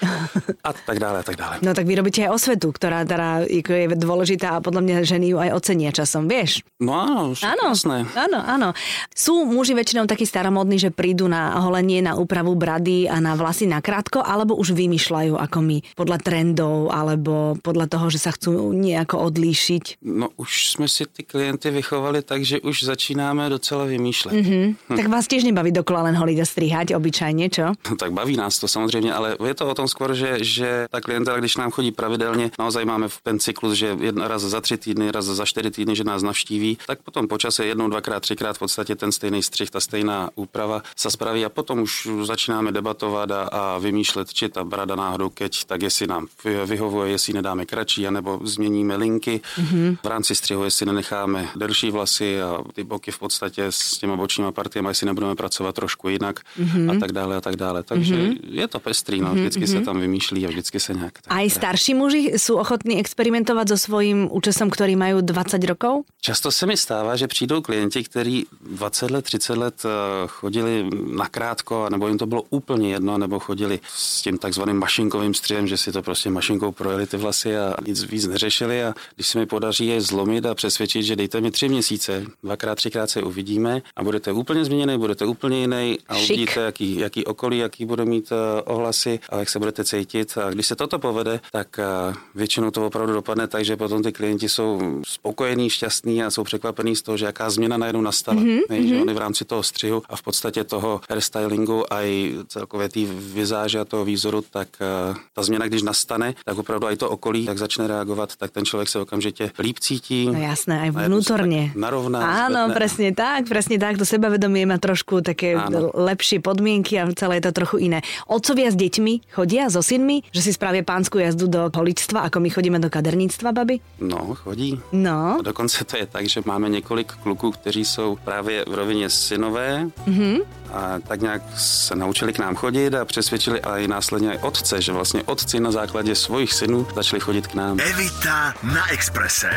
a 0.61 0.69
tak 0.69 1.01
dále 1.01 1.19
a 1.19 1.23
tak 1.25 1.35
dále. 1.35 1.57
No 1.65 1.73
tak 1.73 1.89
vy 1.89 1.97
robíte 1.97 2.21
aj 2.21 2.31
osvetu, 2.37 2.69
ktorá 2.69 3.01
teda 3.01 3.49
je 3.49 3.89
dôležitá 3.97 4.59
a 4.59 4.63
podľa 4.63 4.81
mňa 4.85 4.95
ženy 5.07 5.25
ju 5.33 5.37
aj 5.41 5.49
ocenia 5.57 5.89
časom, 5.89 6.29
vieš? 6.29 6.61
No 6.77 6.93
áno, 6.93 7.33
áno, 7.41 7.65
jasné. 7.71 8.05
áno, 8.13 8.39
áno. 8.43 8.69
Sú 9.15 9.47
muži 9.47 9.73
väčšinou 9.73 10.05
takí 10.05 10.27
staromodní, 10.27 10.77
že 10.77 10.91
prídu 10.91 11.31
na 11.31 11.57
holenie, 11.63 12.03
na 12.03 12.19
úpravu 12.19 12.53
brady 12.53 13.07
a 13.07 13.23
na 13.23 13.33
vlasy 13.39 13.65
na 13.65 13.79
krátko, 13.79 14.19
alebo 14.19 14.53
už 14.59 14.75
vymýšľajú 14.75 15.39
ako 15.39 15.57
my 15.63 15.77
podľa 15.95 16.17
trendov 16.19 16.91
alebo 16.91 17.55
podľa 17.63 17.87
toho, 17.87 18.11
že 18.11 18.19
sa 18.19 18.35
chcú 18.35 18.75
nejako 18.75 19.31
odlíšiť? 19.31 20.03
No 20.03 20.35
už 20.35 20.75
sme 20.75 20.91
si 20.91 21.07
ty 21.07 21.23
klienty 21.23 21.71
vychovali 21.71 22.19
tak, 22.19 22.43
že 22.43 22.59
už 22.59 22.83
začínáme 22.83 23.47
docela 23.47 23.87
vymýšlet. 23.87 24.33
Mm-hmm. 24.35 24.65
Hm. 24.91 24.97
Tak 24.99 25.07
vás 25.07 25.25
tiež 25.31 25.47
nebaví 25.47 25.62
dokola 25.71 26.09
len 26.11 26.15
holiť 26.15 26.37
a 26.41 26.45
strihať 26.45 26.87
obyčajne, 26.95 27.45
čo? 27.49 27.71
No, 27.89 27.95
tak 27.95 28.11
baví 28.11 28.35
nás 28.37 28.59
to 28.59 28.67
samozřejmě, 28.67 29.13
ale 29.13 29.37
je 29.45 29.53
to 29.53 29.67
o 29.67 29.73
tom 29.73 29.87
skôr, 29.87 30.13
že, 30.13 30.37
že 30.41 30.87
ta 30.91 31.01
klientela, 31.01 31.37
když 31.37 31.57
nám 31.57 31.71
chodí 31.71 31.91
pravidelně, 31.91 32.51
naozaj 32.59 32.85
máme 32.85 33.07
v 33.07 33.17
ten 33.23 33.39
cyklus, 33.39 33.73
že 33.73 33.97
jedna 33.99 34.27
raz 34.27 34.41
za 34.41 34.61
tři 34.61 34.77
týdny, 34.77 35.11
raz 35.11 35.25
za 35.25 35.45
čtyři 35.45 35.71
týdny, 35.71 35.95
že 35.95 36.03
nás 36.03 36.23
navštíví, 36.23 36.77
tak 36.87 37.01
potom 37.01 37.27
po 37.27 37.37
čase 37.37 37.65
jednou, 37.65 37.87
dvakrát, 37.87 38.19
třikrát 38.19 38.55
v 38.55 38.59
podstatě 38.59 38.95
ten 38.95 39.11
stejný 39.11 39.43
střih, 39.43 39.69
ta 39.69 39.79
stejná 39.79 40.29
úprava 40.35 40.81
se 40.97 41.11
spraví 41.11 41.45
a 41.45 41.49
potom 41.49 41.79
už 41.79 42.07
začínáme 42.23 42.71
debatovat 42.71 43.31
a, 43.31 43.41
a 43.43 43.77
vymýšlet, 43.77 44.33
či 44.33 44.49
ta 44.49 44.63
brada 44.63 44.95
náhodou 44.95 45.29
keď, 45.29 45.65
tak 45.65 45.81
jestli 45.81 46.07
nám 46.07 46.27
vyhovuje, 46.65 47.11
jestli 47.11 47.33
nedáme 47.33 47.65
kratší, 47.65 48.07
anebo 48.07 48.39
změníme 48.43 48.95
linky. 48.95 49.41
Mm-hmm. 49.57 49.97
V 50.03 50.07
rámci 50.07 50.35
střihu, 50.35 50.63
jestli 50.63 50.85
nenecháme 50.85 51.49
delší 51.55 51.91
vlasy 51.91 52.41
a 52.41 52.63
ty 52.73 52.83
boky 52.83 53.11
v 53.11 53.19
podstatě 53.19 53.65
s 53.69 53.97
těma 53.97 54.15
bočníma 54.15 54.51
partiemi, 54.51 54.87
jestli 54.87 55.05
nebudeme 55.05 55.35
pracovat 55.35 55.52
trošku 55.73 56.09
jinak 56.09 56.39
mm-hmm. 56.39 56.97
a 56.97 56.99
tak 56.99 57.11
dále 57.11 57.37
a 57.37 57.41
tak 57.41 57.55
dále. 57.55 57.83
Takže 57.83 58.15
mm-hmm. 58.15 58.37
je 58.43 58.67
to 58.67 58.79
pestrý, 58.79 59.21
no. 59.21 59.33
vždycky 59.33 59.65
mm-hmm. 59.65 59.79
se 59.79 59.85
tam 59.85 59.99
vymýšlí 59.99 60.45
a 60.45 60.49
vždycky 60.49 60.79
se 60.79 60.93
nějak... 60.93 61.13
Tak, 61.21 61.37
Aj 61.37 61.49
starší 61.49 61.93
muži 61.93 62.31
jsou 62.37 62.55
ochotní 62.55 62.99
experimentovat 62.99 63.67
so 63.67 63.77
svým 63.77 64.29
účesom, 64.31 64.69
který 64.69 64.95
mají 64.95 65.13
20 65.21 65.63
rokov? 65.63 66.05
Často 66.21 66.51
se 66.51 66.65
mi 66.65 66.77
stává, 66.77 67.15
že 67.15 67.27
přijdou 67.27 67.61
klienti, 67.61 68.03
kteří 68.03 68.45
20 68.61 69.11
let, 69.11 69.25
30 69.25 69.57
let 69.57 69.75
eh, 69.85 69.89
chodili 70.27 70.89
nakrátko, 71.15 71.87
nebo 71.89 72.07
jim 72.07 72.17
to 72.17 72.25
bylo 72.25 72.43
úplně 72.49 72.91
jedno, 72.91 73.17
nebo 73.17 73.39
chodili 73.39 73.79
s 73.87 74.21
tím 74.21 74.37
takzvaným 74.37 74.77
mašinkovým 74.77 75.33
střihem, 75.33 75.67
že 75.67 75.77
si 75.77 75.91
to 75.91 76.01
prostě 76.01 76.29
mašinkou 76.29 76.71
projeli 76.71 77.07
ty 77.07 77.17
vlasy 77.17 77.57
a 77.57 77.75
nic 77.87 78.03
víc 78.03 78.27
neřešili 78.27 78.83
a 78.83 78.93
když 79.15 79.27
se 79.27 79.39
mi 79.39 79.45
podaří 79.45 79.87
je 79.87 80.01
zlomit 80.01 80.45
a 80.45 80.55
přesvědčit, 80.55 81.03
že 81.03 81.15
dejte 81.15 81.41
mi 81.41 81.51
tři 81.51 81.69
měsíce, 81.69 82.25
dvakrát, 82.43 82.75
třikrát 82.75 83.09
se 83.09 83.21
uvidíme 83.21 83.81
a 83.95 84.03
budete 84.03 84.31
úplně 84.31 84.65
změněný, 84.65 84.97
budete 84.97 85.25
úplně 85.25 85.42
jiný 85.51 85.97
a 86.07 86.15
Šik. 86.15 86.29
uvidíte, 86.29 86.59
jaký, 86.59 86.99
jaký 86.99 87.25
okolí, 87.25 87.57
jaký 87.57 87.85
bude 87.85 88.05
mít 88.05 88.31
uh, 88.31 88.37
ohlasy 88.65 89.19
a 89.29 89.37
jak 89.37 89.49
se 89.49 89.59
budete 89.59 89.83
cítit. 89.83 90.37
A 90.37 90.49
když 90.49 90.67
se 90.67 90.75
toto 90.75 90.99
povede, 90.99 91.39
tak 91.51 91.79
uh, 91.79 92.15
většinou 92.35 92.71
to 92.71 92.85
opravdu 92.85 93.13
dopadne 93.13 93.47
tak, 93.47 93.65
že 93.65 93.77
potom 93.77 94.03
ty 94.03 94.11
klienti 94.11 94.49
jsou 94.49 95.01
spokojení, 95.07 95.69
šťastní 95.69 96.23
a 96.23 96.31
jsou 96.31 96.43
překvapení 96.43 96.95
z 96.95 97.01
toho, 97.01 97.17
že 97.17 97.25
jaká 97.25 97.49
změna 97.49 97.77
najednou 97.77 98.01
nastala. 98.01 98.41
Mm-hmm. 98.41 98.59
Nej, 98.69 98.87
že 98.87 98.93
mhm. 98.93 99.01
oni 99.01 99.13
v 99.13 99.17
rámci 99.17 99.45
toho 99.45 99.63
střihu 99.63 100.03
a 100.09 100.15
v 100.15 100.21
podstatě 100.21 100.63
toho 100.63 101.01
hairstylingu 101.09 101.93
a 101.93 102.01
i 102.01 102.35
celkově 102.47 102.89
té 102.89 102.99
vizáže 103.33 103.79
a 103.79 103.85
toho 103.85 104.05
výzoru, 104.05 104.43
tak 104.51 104.67
uh, 105.09 105.15
ta 105.33 105.43
změna, 105.43 105.67
když 105.67 105.81
nastane, 105.81 106.33
tak 106.45 106.57
opravdu 106.57 106.89
i 106.89 106.97
to 106.97 107.09
okolí, 107.09 107.45
tak 107.45 107.57
začne 107.57 107.87
reagovat, 107.87 108.35
tak 108.35 108.51
ten 108.51 108.65
člověk 108.65 108.89
se 108.89 108.99
okamžitě 108.99 109.51
líp 109.59 109.79
cítí. 109.79 110.25
No 110.25 110.39
jasné, 110.39 110.81
aj 110.81 110.91
vnútorne. 110.91 111.71
Narovná. 111.75 112.47
Áno, 112.47 112.71
presne 112.75 113.11
tak, 113.15 113.47
presne 113.49 113.77
tak. 113.79 113.97
To 113.97 114.05
sebavedomie 114.05 114.65
má 114.65 114.77
trošku 114.77 115.21
také 115.33 115.57
Áno. 115.57 115.89
lepšie 115.91 116.39
podmienky 116.39 117.01
a 117.01 117.09
celé 117.17 117.41
je 117.41 117.49
to 117.49 117.65
trochu 117.65 117.89
iné. 117.89 118.05
Otcovia 118.29 118.69
s 118.69 118.77
deťmi 118.77 119.33
chodia 119.33 119.67
so 119.73 119.81
synmi, 119.81 120.21
že 120.29 120.45
si 120.45 120.53
spravia 120.53 120.85
pánsku 120.85 121.17
jazdu 121.17 121.49
do 121.49 121.73
holičstva, 121.73 122.29
ako 122.29 122.37
my 122.39 122.49
chodíme 122.53 122.77
do 122.77 122.87
kaderníctva, 122.93 123.49
baby? 123.51 123.81
No, 123.99 124.37
chodí. 124.37 124.77
No. 124.93 125.41
A 125.41 125.41
dokonce 125.41 125.83
to 125.83 125.97
je 125.97 126.05
tak, 126.05 126.29
že 126.29 126.45
máme 126.45 126.69
několik 126.69 127.11
kluků, 127.25 127.51
kteří 127.51 127.85
jsou 127.85 128.15
právě 128.23 128.65
v 128.69 128.73
rovině 128.73 129.09
synové, 129.09 129.89
mm-hmm. 130.07 130.41
a 130.71 130.99
tak 131.07 131.21
nějak 131.21 131.41
se 131.57 131.95
naučili 131.95 132.33
k 132.33 132.39
nám 132.39 132.55
chodit 132.55 132.93
a 132.93 133.05
přesvědčili 133.05 133.61
a 133.61 133.77
i 133.77 133.87
následně 133.87 134.33
i 134.33 134.37
otce, 134.37 134.81
že 134.81 134.91
vlastně 134.91 135.23
otci 135.23 135.59
na 135.59 135.71
základě 135.71 136.15
svojich 136.15 136.53
synů 136.53 136.87
začali 136.95 137.19
chodit 137.19 137.47
k 137.47 137.53
nám. 137.53 137.79
Evita 137.79 138.53
na 138.63 138.91
Exprese. 138.91 139.49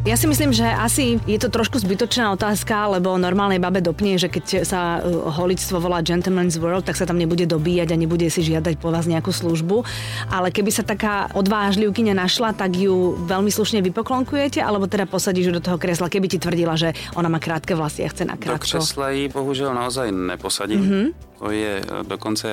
Ja 0.00 0.16
si 0.16 0.24
myslím, 0.24 0.56
že 0.56 0.64
asi 0.64 1.20
je 1.28 1.36
to 1.36 1.52
trošku 1.52 1.76
zbytočná 1.76 2.32
otázka, 2.32 2.88
lebo 2.88 3.20
normálnej 3.20 3.60
babe 3.60 3.84
dopne, 3.84 4.16
že 4.16 4.32
keď 4.32 4.64
sa 4.64 4.96
e, 4.96 5.12
holičstvo 5.12 5.76
volá 5.76 6.00
Gentleman's 6.00 6.56
World, 6.56 6.88
tak 6.88 6.96
sa 6.96 7.04
tam 7.04 7.20
nebude 7.20 7.44
dobíjať 7.44 7.92
a 7.92 8.00
nebude 8.00 8.24
si 8.32 8.40
žiadať 8.40 8.80
po 8.80 8.88
vás 8.88 9.04
nejakú 9.04 9.28
službu. 9.28 9.84
Ale 10.32 10.48
keby 10.56 10.72
sa 10.72 10.88
taká 10.88 11.28
odvážlivkyňa 11.36 12.16
našla, 12.16 12.56
tak 12.56 12.80
ju 12.80 13.12
veľmi 13.28 13.52
slušne 13.52 13.84
vypoklonkujete, 13.92 14.64
alebo 14.64 14.88
teda 14.88 15.04
posadíš 15.04 15.52
ju 15.52 15.60
do 15.60 15.64
toho 15.68 15.76
kresla, 15.76 16.08
keby 16.08 16.32
ti 16.32 16.40
tvrdila, 16.40 16.80
že 16.80 16.96
ona 17.12 17.28
má 17.28 17.36
krátke 17.36 17.76
vlasy 17.76 18.00
a 18.00 18.08
chce 18.08 18.24
na 18.24 18.40
krátko. 18.40 18.56
Do 18.56 18.80
kresla 18.80 19.12
ji 19.12 19.28
bohužel 19.28 19.76
naozaj 19.76 20.08
neposadím. 20.08 20.80
Mm-hmm 20.80 21.29
to 21.40 21.50
je 21.50 21.80
eh, 21.80 22.04
dokonce 22.04 22.52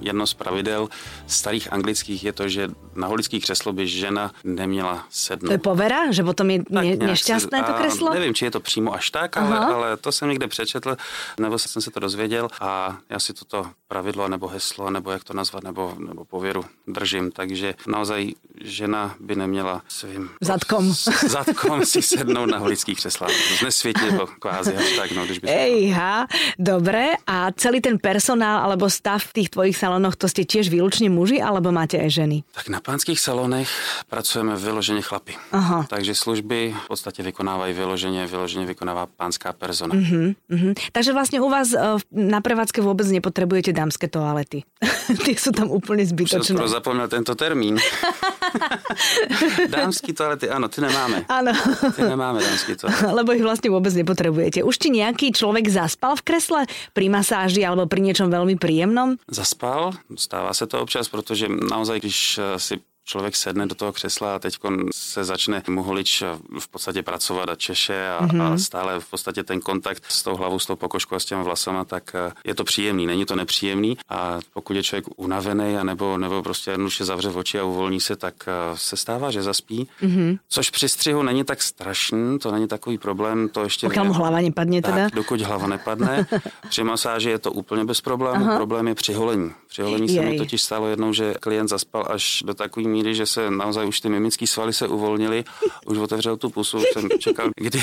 jedno 0.00 0.26
z 0.26 0.34
pravidel 0.34 0.88
starých 1.26 1.72
anglických 1.72 2.24
je 2.24 2.32
to, 2.32 2.48
že 2.48 2.62
na 2.96 3.06
holický 3.06 3.40
křeslo 3.40 3.72
by 3.72 3.88
žena 3.88 4.32
neměla 4.44 5.06
sednout. 5.10 5.48
To 5.48 5.52
je 5.52 5.58
povera? 5.58 6.12
Že 6.12 6.22
potom 6.24 6.50
je 6.50 6.58
ne, 6.70 6.96
nešťastné 6.96 7.62
to 7.62 7.72
kreslo? 7.72 8.14
Nevím, 8.14 8.34
či 8.34 8.44
je 8.44 8.50
to 8.50 8.60
přímo 8.60 8.94
až 8.94 9.10
tak, 9.10 9.36
ale, 9.36 9.58
ale 9.58 9.96
to 9.96 10.12
jsem 10.12 10.28
někde 10.28 10.48
přečetl, 10.48 10.96
nebo 11.40 11.58
jsem 11.58 11.82
se 11.82 11.90
to 11.90 12.00
dozvěděl 12.00 12.48
a 12.60 12.96
já 13.10 13.18
si 13.18 13.32
toto 13.32 13.66
pravidlo 13.88 14.28
nebo 14.28 14.48
heslo, 14.48 14.90
nebo 14.90 15.10
jak 15.10 15.24
to 15.24 15.34
nazvat, 15.34 15.64
nebo, 15.64 15.94
nebo 15.98 16.24
pověru 16.24 16.64
držím. 16.86 17.30
Takže 17.30 17.74
naozaj 17.86 18.32
žena 18.64 19.14
by 19.20 19.36
neměla 19.36 19.82
svým 19.88 20.30
zadkom, 20.40 20.94
zadkom 21.28 21.84
si 21.86 22.02
sednout 22.02 22.46
na 22.46 22.58
holický 22.58 22.94
křesla. 22.94 23.26
Znesvětí 23.58 24.08
ho 24.10 24.26
kvázi 24.26 24.76
až 24.76 24.92
tak, 24.96 25.12
no, 25.12 25.24
když 25.24 25.38
by 25.38 25.48
Ejha, 25.48 26.26
dobre. 26.58 27.06
A 27.26 27.52
celý 27.52 27.80
ten 27.80 27.98
per 27.98 28.13
personál 28.14 28.62
alebo 28.62 28.86
stav 28.86 29.18
v 29.18 29.42
tých 29.42 29.50
tvojich 29.50 29.74
salónoch, 29.74 30.14
to 30.14 30.30
ste 30.30 30.46
tiež 30.46 30.70
výlučne 30.70 31.10
muži 31.10 31.42
alebo 31.42 31.74
máte 31.74 31.98
aj 31.98 32.22
ženy? 32.22 32.46
Tak 32.54 32.70
na 32.70 32.78
pánských 32.78 33.18
salónech 33.18 33.66
pracujeme 34.06 34.54
vyloženě 34.54 35.02
chlapi. 35.02 35.34
Aha. 35.50 35.90
Takže 35.90 36.14
služby 36.14 36.70
v 36.84 36.86
podstatě 36.86 37.26
vykonávají 37.26 37.74
vyloženě, 37.74 38.26
vyloženě 38.26 38.66
vykonává 38.66 39.10
pánská 39.10 39.52
persona. 39.52 39.94
Uh-huh, 39.94 40.34
uh-huh. 40.50 40.74
Takže 40.92 41.12
vlastně 41.12 41.40
u 41.40 41.50
vás 41.50 41.74
uh, 41.74 41.98
na 42.12 42.40
prevádzke 42.40 42.80
vůbec 42.80 43.10
nepotřebujete 43.10 43.72
dámské 43.72 44.08
toalety. 44.08 44.62
Ty 45.24 45.30
jsou 45.34 45.50
tam 45.50 45.70
úplně 45.70 46.06
zbytočné. 46.06 46.64
Už 46.64 46.70
zapomněl 46.70 47.08
tento 47.08 47.34
termín. 47.34 47.78
dámský 49.68 50.12
toalety, 50.12 50.50
ano, 50.50 50.68
ty 50.68 50.80
nemáme. 50.80 51.24
Ano. 51.28 51.52
Ty 51.96 52.02
nemáme 52.02 52.40
dámský 52.40 52.76
toalety. 52.76 53.04
Lebo 53.18 53.32
ich 53.32 53.42
vlastně 53.42 53.70
vůbec 53.70 53.94
nepotřebujete. 53.94 54.62
Už 54.62 54.78
ti 54.78 54.90
nějaký 54.90 55.32
člověk 55.32 55.68
zaspal 55.68 56.16
v 56.16 56.22
kresle 56.22 56.60
pri 56.92 57.08
masáži 57.08 57.66
alebo 57.66 57.86
pri 57.86 58.03
niečom 58.04 58.28
veľmi 58.28 58.60
príjemnom? 58.60 59.16
Zaspal, 59.24 59.96
stává 60.12 60.54
se 60.54 60.66
to 60.68 60.84
občas, 60.84 61.08
protože 61.08 61.48
naozaj, 61.48 62.00
když 62.00 62.40
si 62.56 62.74
člověk 63.04 63.36
sedne 63.36 63.66
do 63.66 63.74
toho 63.74 63.92
křesla 63.92 64.34
a 64.34 64.38
teď 64.38 64.58
se 64.92 65.24
začne 65.24 65.62
mu 65.68 65.82
holič 65.82 66.22
v 66.58 66.68
podstatě 66.68 67.02
pracovat 67.02 67.48
a 67.48 67.54
češe 67.54 68.08
a, 68.08 68.26
mm-hmm. 68.26 68.42
a 68.42 68.48
mhm. 68.48 68.58
stále 68.58 69.00
v 69.00 69.10
podstatě 69.10 69.42
ten 69.42 69.60
kontakt 69.60 70.04
s 70.08 70.22
tou 70.22 70.36
hlavou, 70.36 70.58
s 70.58 70.66
tou 70.66 70.76
pokožkou 70.76 71.14
a 71.14 71.20
s 71.20 71.24
těma 71.24 71.42
vlasama, 71.42 71.84
tak 71.84 72.14
eh, 72.14 72.32
je 72.44 72.54
to 72.54 72.64
příjemný, 72.64 73.06
není 73.06 73.24
to 73.26 73.36
nepříjemný 73.36 73.98
a 74.08 74.40
pokud 74.52 74.76
je 74.76 74.82
člověk 74.82 75.04
unavený 75.16 75.76
a 75.76 75.84
nebo, 75.84 76.18
nebo 76.18 76.42
prostě 76.42 76.70
jednoduše 76.70 77.04
zavře 77.04 77.28
oči 77.28 77.58
a 77.58 77.64
uvolní 77.64 78.00
se, 78.00 78.16
tak 78.16 78.34
eh, 78.46 78.52
se 78.74 78.96
stává, 78.96 79.30
že 79.30 79.42
zaspí. 79.42 79.88
Mm-hmm. 80.02 80.38
Což 80.48 80.70
při 80.70 80.88
střihu 80.88 81.22
není 81.22 81.44
tak 81.44 81.62
strašný, 81.62 82.38
to 82.38 82.52
není 82.52 82.68
takový 82.68 82.98
problém, 82.98 83.48
to 83.48 83.62
ještě... 83.64 83.86
Pokud 83.86 84.04
mu 84.04 84.12
hlava 84.12 84.40
nepadne 84.40 84.82
teda? 84.82 84.96
Tak, 84.96 85.14
dokud 85.14 85.40
hlava 85.40 85.66
nepadne. 85.66 86.26
při 86.68 86.84
masáži 86.84 87.30
je 87.30 87.38
to 87.38 87.52
úplně 87.52 87.84
bez 87.84 88.00
problému, 88.00 88.44
Aha. 88.44 88.56
problém 88.56 88.88
je 88.88 88.94
při 88.94 89.12
holení. 89.12 89.50
Při 89.74 89.82
holení 89.82 90.08
se 90.08 90.20
mi 90.20 90.38
totiž 90.38 90.62
stalo 90.62 90.86
jednou, 90.86 91.12
že 91.12 91.34
klient 91.40 91.68
zaspal 91.68 92.06
až 92.10 92.42
do 92.46 92.54
takové 92.54 92.88
míry, 92.88 93.14
že 93.14 93.26
se 93.26 93.50
naozaj 93.50 93.86
už 93.86 94.00
ty 94.00 94.08
mimické 94.08 94.46
svaly 94.46 94.72
se 94.72 94.88
uvolnily, 94.88 95.44
už 95.86 95.98
otevřel 95.98 96.36
tu 96.36 96.50
pusu, 96.50 96.78
jsem 96.92 97.08
čekal, 97.18 97.50
kdy 97.56 97.82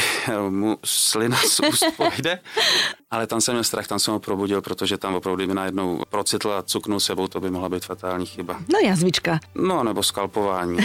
mu 0.50 0.78
slina 0.86 1.38
z 1.38 1.60
úst 1.60 1.86
pojde, 1.98 2.40
ale 3.12 3.28
tam 3.28 3.42
jsem 3.42 3.54
měl 3.54 3.64
strach, 3.64 3.88
tam 3.88 4.00
jsem 4.00 4.14
ho 4.14 4.20
probudil, 4.20 4.62
protože 4.62 4.98
tam 4.98 5.16
opravdu, 5.16 5.36
kdyby 5.36 5.54
najednou 5.54 6.02
procitl 6.10 6.52
a 6.52 6.64
cuknul 6.64 7.00
sebou, 7.00 7.28
to 7.28 7.40
by 7.40 7.52
mohla 7.52 7.70
být 7.70 7.86
fatální 7.86 8.26
chyba. 8.26 8.60
No 8.74 8.80
jazvička. 8.80 9.40
No, 9.56 9.84
nebo 9.84 10.04
skalpování. 10.04 10.78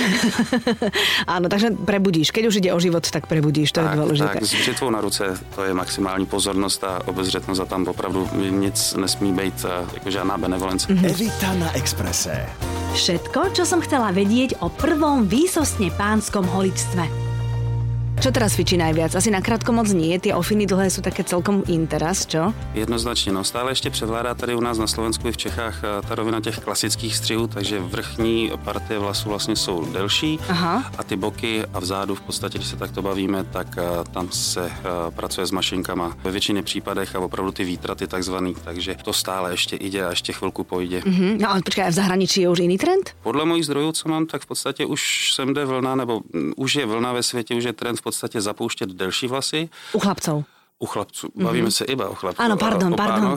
Áno, 1.27 1.49
takže 1.49 1.71
prebudíš. 1.71 2.31
Keď 2.31 2.47
už 2.47 2.57
ide 2.57 2.75
o 2.75 2.81
život, 2.81 3.11
tak 3.11 3.27
prebudíš, 3.27 3.73
to 3.73 3.81
tak, 3.81 3.95
je 3.95 3.99
dôležité. 4.03 4.27
Tak, 4.27 4.43
s 4.43 4.55
břitvou 4.55 4.91
na 4.91 5.01
ruce, 5.01 5.39
to 5.55 5.65
je 5.65 5.75
maximální 5.75 6.27
pozornost 6.27 6.85
a 6.85 7.07
obezřetnost 7.07 7.61
a 7.61 7.65
tam 7.65 7.87
opravdu 7.87 8.29
nic 8.35 8.95
nesmí 8.95 9.33
být, 9.33 9.67
jako 9.95 10.11
žádná 10.11 10.39
benevolence. 10.39 10.96
Mm-hmm. 10.97 11.12
Evita 11.12 11.53
na 11.61 11.69
Exprese. 11.76 12.49
Všetko, 12.97 13.53
čo 13.53 13.69
som 13.69 13.85
chcela 13.85 14.17
vedieť 14.17 14.65
o 14.65 14.73
prvom 14.73 15.29
výsostne 15.29 15.93
pánskom 15.93 16.49
holictve. 16.49 17.25
Čo 18.16 18.32
teraz 18.32 18.56
fičí 18.56 18.80
najviac? 18.80 19.12
Asi 19.12 19.28
na 19.28 19.44
krátko 19.44 19.76
moc 19.76 19.92
nie, 19.92 20.16
ty 20.16 20.32
ofiny 20.32 20.66
dlhé 20.66 20.90
jsou 20.90 21.02
také 21.02 21.25
celkom 21.25 21.62
interas, 21.68 22.26
čo? 22.26 22.54
Jednoznačně, 22.75 23.32
no 23.32 23.44
stále 23.44 23.70
ještě 23.70 23.90
převládá 23.90 24.35
tady 24.35 24.54
u 24.54 24.61
nás 24.61 24.78
na 24.78 24.87
Slovensku 24.87 25.28
i 25.28 25.32
v 25.32 25.37
Čechách 25.37 25.85
eh, 25.85 26.08
ta 26.08 26.14
rovina 26.14 26.40
těch 26.40 26.58
klasických 26.58 27.16
střihů, 27.16 27.46
takže 27.46 27.80
vrchní 27.80 28.50
partie 28.64 28.99
vlasů 28.99 29.28
vlastně 29.28 29.56
jsou 29.56 29.85
delší 29.92 30.38
Aha. 30.49 30.90
a 30.99 31.04
ty 31.04 31.16
boky 31.16 31.64
a 31.75 31.80
vzadu 31.80 32.14
v 32.14 32.20
podstatě, 32.20 32.58
když 32.58 32.68
se 32.70 32.76
takto 32.76 33.02
bavíme, 33.02 33.44
tak 33.44 33.78
eh, 33.78 33.82
tam 34.12 34.28
se 34.32 34.66
eh, 34.66 34.82
pracuje 35.11 35.46
s 35.46 35.50
mašinkama 35.50 36.16
ve 36.25 36.30
většině 36.30 36.62
případech 36.62 37.16
a 37.16 37.20
opravdu 37.20 37.52
ty 37.52 37.64
výtraty 37.64 38.06
takzvaný, 38.06 38.54
takže 38.64 38.96
to 39.04 39.12
stále 39.12 39.50
ještě 39.50 39.76
ide 39.76 40.06
a 40.06 40.11
ještě 40.11 40.32
chvilku 40.32 40.64
pojde. 40.64 41.00
Mm-hmm. 41.00 41.40
No 41.40 41.50
ale 41.50 41.62
počkej, 41.62 41.90
v 41.90 41.92
zahraničí 41.92 42.40
je 42.40 42.49
už 42.49 42.58
jiný 42.58 42.78
trend? 42.78 43.11
Podle 43.23 43.44
mojich 43.44 43.64
zdrojů, 43.64 43.92
co 43.92 44.08
mám, 44.08 44.26
tak 44.26 44.42
v 44.42 44.46
podstatě 44.46 44.87
už 44.87 45.32
sem 45.35 45.54
jde 45.54 45.64
vlna, 45.64 45.94
nebo 45.94 46.20
mm, 46.32 46.52
už 46.56 46.75
je 46.75 46.87
vlna 46.87 47.12
ve 47.12 47.23
světě, 47.23 47.54
už 47.54 47.64
je 47.64 47.73
trend 47.73 48.06
podstatě 48.07 48.41
zapouštět 48.41 48.91
delší 48.91 49.27
vlasy. 49.27 49.69
U 49.93 49.99
chlapců. 49.99 50.45
U 50.79 50.87
chlapců. 50.87 51.29
Bavíme 51.35 51.69
mm-hmm. 51.69 51.71
se 51.71 51.85
iba 51.85 52.09
o 52.09 52.15
chlapců. 52.15 52.43
Ano, 52.43 52.57
pardon, 52.57 52.95
o 52.95 52.97
pardon. 52.97 53.37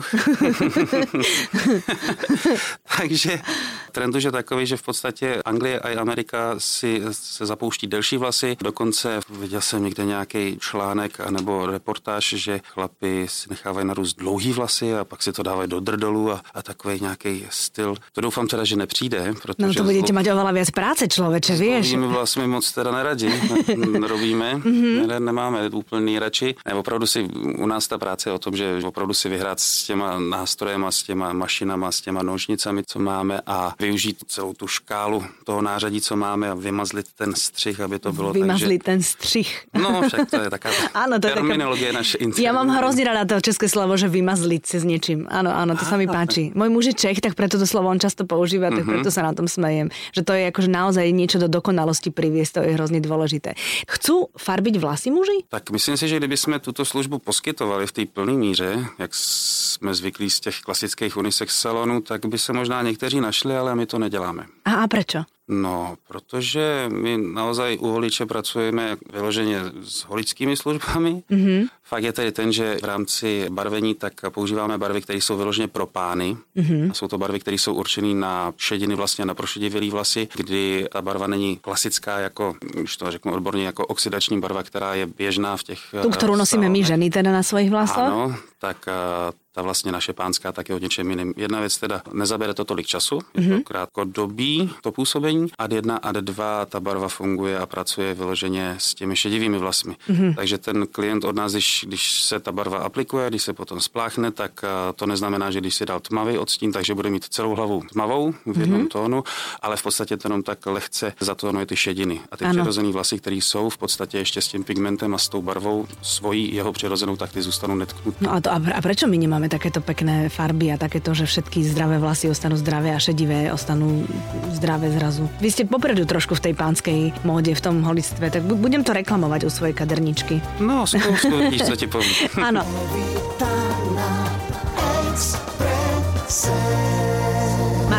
Takže 2.98 3.40
trend 3.90 4.14
už 4.14 4.24
je 4.24 4.32
takový, 4.32 4.66
že 4.66 4.76
v 4.76 4.82
podstatě 4.82 5.42
Anglie 5.44 5.80
a 5.80 6.00
Amerika 6.00 6.54
si 6.58 7.02
se 7.10 7.46
zapouští 7.46 7.86
delší 7.86 8.16
vlasy. 8.16 8.56
Dokonce 8.62 9.20
viděl 9.30 9.60
jsem 9.60 9.84
někde 9.84 10.04
nějaký 10.04 10.58
článek 10.60 11.30
nebo 11.30 11.66
reportáž, 11.66 12.34
že 12.36 12.60
chlapi 12.64 13.26
si 13.28 13.50
nechávají 13.50 13.86
narůst 13.86 14.16
dlouhý 14.18 14.52
vlasy 14.52 14.94
a 14.94 15.04
pak 15.04 15.22
si 15.22 15.32
to 15.32 15.42
dávají 15.42 15.68
do 15.68 15.80
drdolu 15.80 16.32
a, 16.32 16.40
a 16.54 16.62
takový 16.62 17.00
nějaký 17.00 17.46
styl. 17.50 17.94
To 18.12 18.20
doufám 18.20 18.46
teda, 18.46 18.64
že 18.64 18.76
nepřijde. 18.76 19.34
Protože 19.42 19.66
no 19.66 19.74
to 19.74 19.84
budete 19.84 20.12
mať 20.12 20.26
oveľa 20.26 20.52
viac 20.52 20.70
práce, 20.70 21.08
člověče, 21.08 21.54
víš? 21.54 21.86
S 21.90 21.94
vlastně 21.94 22.46
moc 22.46 22.72
teda 22.72 22.90
neradi 22.90 23.30
robíme, 24.06 24.54
mm-hmm. 24.54 25.20
nemáme 25.20 25.68
úplný 25.68 26.18
radši. 26.18 26.54
Ne, 26.66 26.74
opravdu 26.74 27.06
si 27.06 27.28
u 27.58 27.66
nás 27.66 27.88
ta 27.88 27.98
práce 27.98 28.28
je 28.28 28.34
o 28.34 28.38
tom, 28.38 28.56
že 28.56 28.80
opravdu 28.84 29.14
si 29.14 29.28
vyhrát 29.28 29.60
s 29.60 29.84
těma 29.84 30.18
nástrojema, 30.18 30.90
s 30.90 31.02
těma 31.02 31.32
mašinama, 31.32 31.92
s 31.92 32.00
těma 32.00 32.22
nožnicami, 32.22 32.82
co 32.86 32.98
máme 32.98 33.40
a 33.46 33.74
využít 33.80 34.24
celou 34.26 34.52
tu 34.52 34.66
škálu 34.68 35.24
toho 35.44 35.62
nářadí, 35.62 36.00
co 36.00 36.16
máme 36.16 36.50
a 36.50 36.54
vymazlit 36.54 37.06
ten 37.16 37.34
střih, 37.34 37.80
aby 37.80 37.98
to 37.98 38.12
bylo 38.12 38.32
Vymazlit 38.32 38.84
tak, 38.84 38.92
že... 38.92 38.92
ten 38.92 39.02
střih. 39.02 39.50
No, 39.74 40.02
však 40.08 40.30
to 40.30 40.36
je 40.36 40.50
taká 40.50 40.68
ano, 40.94 41.16
to 41.18 41.28
terminologie 41.28 41.86
je 41.86 41.92
taká... 41.92 41.98
naše 41.98 42.18
interní. 42.18 42.44
Já 42.44 42.52
mám 42.52 42.68
hrozně 42.68 43.04
ráda 43.04 43.24
to 43.24 43.40
české 43.40 43.68
slovo, 43.68 43.96
že 43.96 44.08
vymazlit 44.08 44.66
se 44.66 44.80
s 44.80 44.84
něčím. 44.84 45.26
Ano, 45.30 45.56
ano, 45.56 45.76
to 45.76 45.84
se 45.84 45.96
mi 45.96 46.06
páči. 46.06 46.52
Můj 46.54 46.68
muž 46.68 46.84
je 46.84 46.92
Čech, 46.92 47.20
tak 47.20 47.34
preto 47.34 47.58
to 47.58 47.66
slovo 47.66 47.88
on 47.88 48.00
často 48.00 48.24
používá, 48.24 48.70
tak 48.70 48.84
mm-hmm. 48.84 48.92
preto 48.92 49.10
sa 49.10 49.22
na 49.22 49.32
tom 49.32 49.48
smejem. 49.48 49.88
Že 50.12 50.22
to 50.22 50.32
je 50.32 50.42
akože 50.52 50.68
naozaj 50.68 51.06
niečo 51.12 51.38
do 51.40 51.48
dokonalosti 51.48 52.12
priviesť, 52.12 52.52
to 52.52 52.60
je 52.66 52.70
hrozně 52.76 53.00
dôležité. 53.00 53.56
Chcú 53.88 54.28
farbiť 54.36 54.76
vlasy 54.78 55.08
muži? 55.10 55.48
Tak 55.48 55.70
myslím 55.70 55.96
si, 55.96 56.08
že 56.08 56.16
kdyby 56.16 56.36
jsme 56.36 56.58
tuto 56.58 56.84
službu 56.84 57.18
poskytovali 57.18 57.86
v 57.86 57.92
té 57.92 58.02
plné 58.06 58.32
míře, 58.32 58.84
jak 58.98 59.10
jsme 59.14 59.94
zvyklí 59.94 60.30
z 60.30 60.40
těch 60.40 60.60
klasických 60.60 61.16
unisex 61.16 61.60
salonů, 61.60 62.00
tak 62.00 62.26
by 62.26 62.38
se 62.38 62.52
možná 62.52 62.82
někteří 62.82 63.20
našli, 63.20 63.56
ale 63.56 63.69
my 63.74 63.86
to 63.86 63.98
neděláme. 63.98 64.46
A, 64.64 64.74
a 64.74 64.86
prečo? 64.86 65.24
No, 65.52 65.96
protože 66.08 66.84
my 66.88 67.18
naozaj 67.18 67.78
u 67.80 67.86
holiče 67.88 68.26
pracujeme 68.26 68.96
vyloženě 69.12 69.60
s 69.82 70.04
holičskými 70.04 70.56
službami. 70.56 71.22
Mm-hmm. 71.30 71.68
Fakt 71.82 72.02
je 72.02 72.12
tedy 72.12 72.32
ten, 72.32 72.52
že 72.52 72.78
v 72.82 72.84
rámci 72.84 73.46
barvení 73.50 73.94
tak 73.94 74.12
používáme 74.28 74.78
barvy, 74.78 75.02
které 75.02 75.18
jsou 75.18 75.36
vyloženě 75.36 75.68
pro 75.68 75.86
pány. 75.86 76.36
Mm-hmm. 76.56 76.90
A 76.90 76.94
jsou 76.94 77.08
to 77.08 77.18
barvy, 77.18 77.40
které 77.40 77.54
jsou 77.54 77.74
určené 77.74 78.14
na 78.14 78.52
šediny, 78.56 78.94
vlastně 78.94 79.24
na 79.24 79.34
prošedivělý 79.34 79.90
vlasy, 79.90 80.28
kdy 80.34 80.88
ta 80.92 81.02
barva 81.02 81.26
není 81.26 81.56
klasická, 81.56 82.18
jako, 82.18 82.54
už 82.82 82.96
to 82.96 83.10
řeknu 83.10 83.32
odborně, 83.32 83.66
jako 83.66 83.86
oxidační 83.86 84.40
barva, 84.40 84.62
která 84.62 84.94
je 84.94 85.06
běžná 85.06 85.56
v 85.56 85.62
těch... 85.62 85.80
Tu, 86.02 86.10
kterou 86.10 86.36
nosíme 86.36 86.68
my 86.68 86.84
ženy 86.84 87.10
teda 87.10 87.32
na 87.32 87.42
svých 87.42 87.70
vlasech? 87.70 87.98
Ano, 87.98 88.36
tak 88.60 88.76
eh, 88.88 89.32
ta 89.52 89.62
vlastně 89.62 89.92
naše 89.92 90.12
pánská 90.12 90.52
tak 90.52 90.68
je 90.68 90.74
o 90.74 90.78
něčem 90.78 91.10
jiném. 91.10 91.32
Jedna 91.36 91.60
věc 91.60 91.78
teda, 91.78 92.02
nezabere 92.12 92.54
to 92.54 92.64
tolik 92.64 92.86
času, 92.86 93.18
mm-hmm. 93.18 93.52
je 93.52 93.58
to 93.58 93.64
krátkodobí 93.64 94.70
to 94.82 94.92
působení, 94.92 95.46
ad 95.58 95.72
jedna, 95.72 95.96
ad 95.96 96.16
dva 96.16 96.66
ta 96.66 96.80
barva 96.80 97.08
funguje 97.08 97.58
a 97.58 97.66
pracuje 97.66 98.14
vyloženě 98.14 98.74
s 98.78 98.94
těmi 98.94 99.16
šedivými 99.16 99.58
vlasmi. 99.58 99.96
Mm-hmm. 100.08 100.34
Takže 100.34 100.58
ten 100.58 100.86
klient 100.86 101.24
od 101.24 101.36
nás, 101.36 101.52
když, 101.52 101.84
když 101.88 102.22
se 102.22 102.40
ta 102.40 102.52
barva 102.52 102.78
aplikuje, 102.78 103.30
když 103.30 103.42
se 103.42 103.52
potom 103.52 103.80
spláchne, 103.80 104.30
tak 104.30 104.60
uh, 104.62 104.68
to 104.96 105.06
neznamená, 105.06 105.50
že 105.50 105.60
když 105.60 105.74
si 105.74 105.86
dal 105.86 106.00
tmavý 106.00 106.38
odstín, 106.38 106.72
takže 106.72 106.94
bude 106.94 107.10
mít 107.10 107.24
celou 107.24 107.54
hlavu 107.54 107.82
tmavou 107.92 108.34
v 108.46 108.60
jednom 108.60 108.82
mm-hmm. 108.82 108.88
tónu, 108.88 109.24
ale 109.60 109.76
v 109.76 109.82
podstatě 109.82 110.16
to 110.16 110.28
jenom 110.28 110.42
tak 110.42 110.66
lehce 110.66 111.12
zatónuje 111.20 111.66
ty 111.66 111.76
šediny. 111.76 112.20
A 112.30 112.36
ty 112.36 112.44
ano. 112.44 112.54
přirozené 112.54 112.92
vlasy, 112.92 113.18
které 113.18 113.36
jsou 113.36 113.68
v 113.68 113.78
podstatě 113.78 114.18
ještě 114.18 114.42
s 114.42 114.48
tím 114.48 114.64
pigmentem 114.64 115.14
a 115.14 115.18
s 115.18 115.28
tou 115.28 115.42
barvou 115.42 115.86
svojí 116.02 116.54
jeho 116.54 116.72
přirozenou, 116.72 117.16
tak 117.16 117.32
ty 117.32 117.42
zůstanou 117.42 117.74
netknuté. 117.74 118.24
No 118.24 118.32
a, 118.32 118.40
to, 118.40 118.49
a, 118.50 118.58
a 118.58 118.80
proč 118.82 119.06
my 119.06 119.14
nemáme 119.14 119.46
takéto 119.46 119.78
pekné 119.78 120.26
farby 120.26 120.74
a 120.74 120.76
takéto, 120.76 121.14
že 121.14 121.30
všetky 121.30 121.62
zdravé 121.62 122.02
vlasy 122.02 122.26
ostanú 122.26 122.58
zdravé 122.58 122.90
a 122.90 122.98
šedivé 122.98 123.54
ostanú 123.54 124.02
zdravé 124.50 124.90
zrazu. 124.90 125.30
Vy 125.38 125.48
ste 125.54 125.62
popredu 125.70 126.02
trošku 126.04 126.34
v 126.34 126.50
tej 126.50 126.54
pánskej 126.58 126.98
móde, 127.22 127.54
v 127.54 127.62
tom 127.62 127.86
holictve, 127.86 128.26
tak 128.34 128.42
budem 128.42 128.82
to 128.82 128.90
reklamovať 128.90 129.46
u 129.46 129.50
svojej 129.50 129.74
kaderničky. 129.78 130.42
No, 130.58 130.84
spoustu 130.84 131.30
vidíš, 131.38 131.70
co 131.70 131.76
ti 131.78 131.86
povím. 131.86 132.14
Áno. 132.42 132.66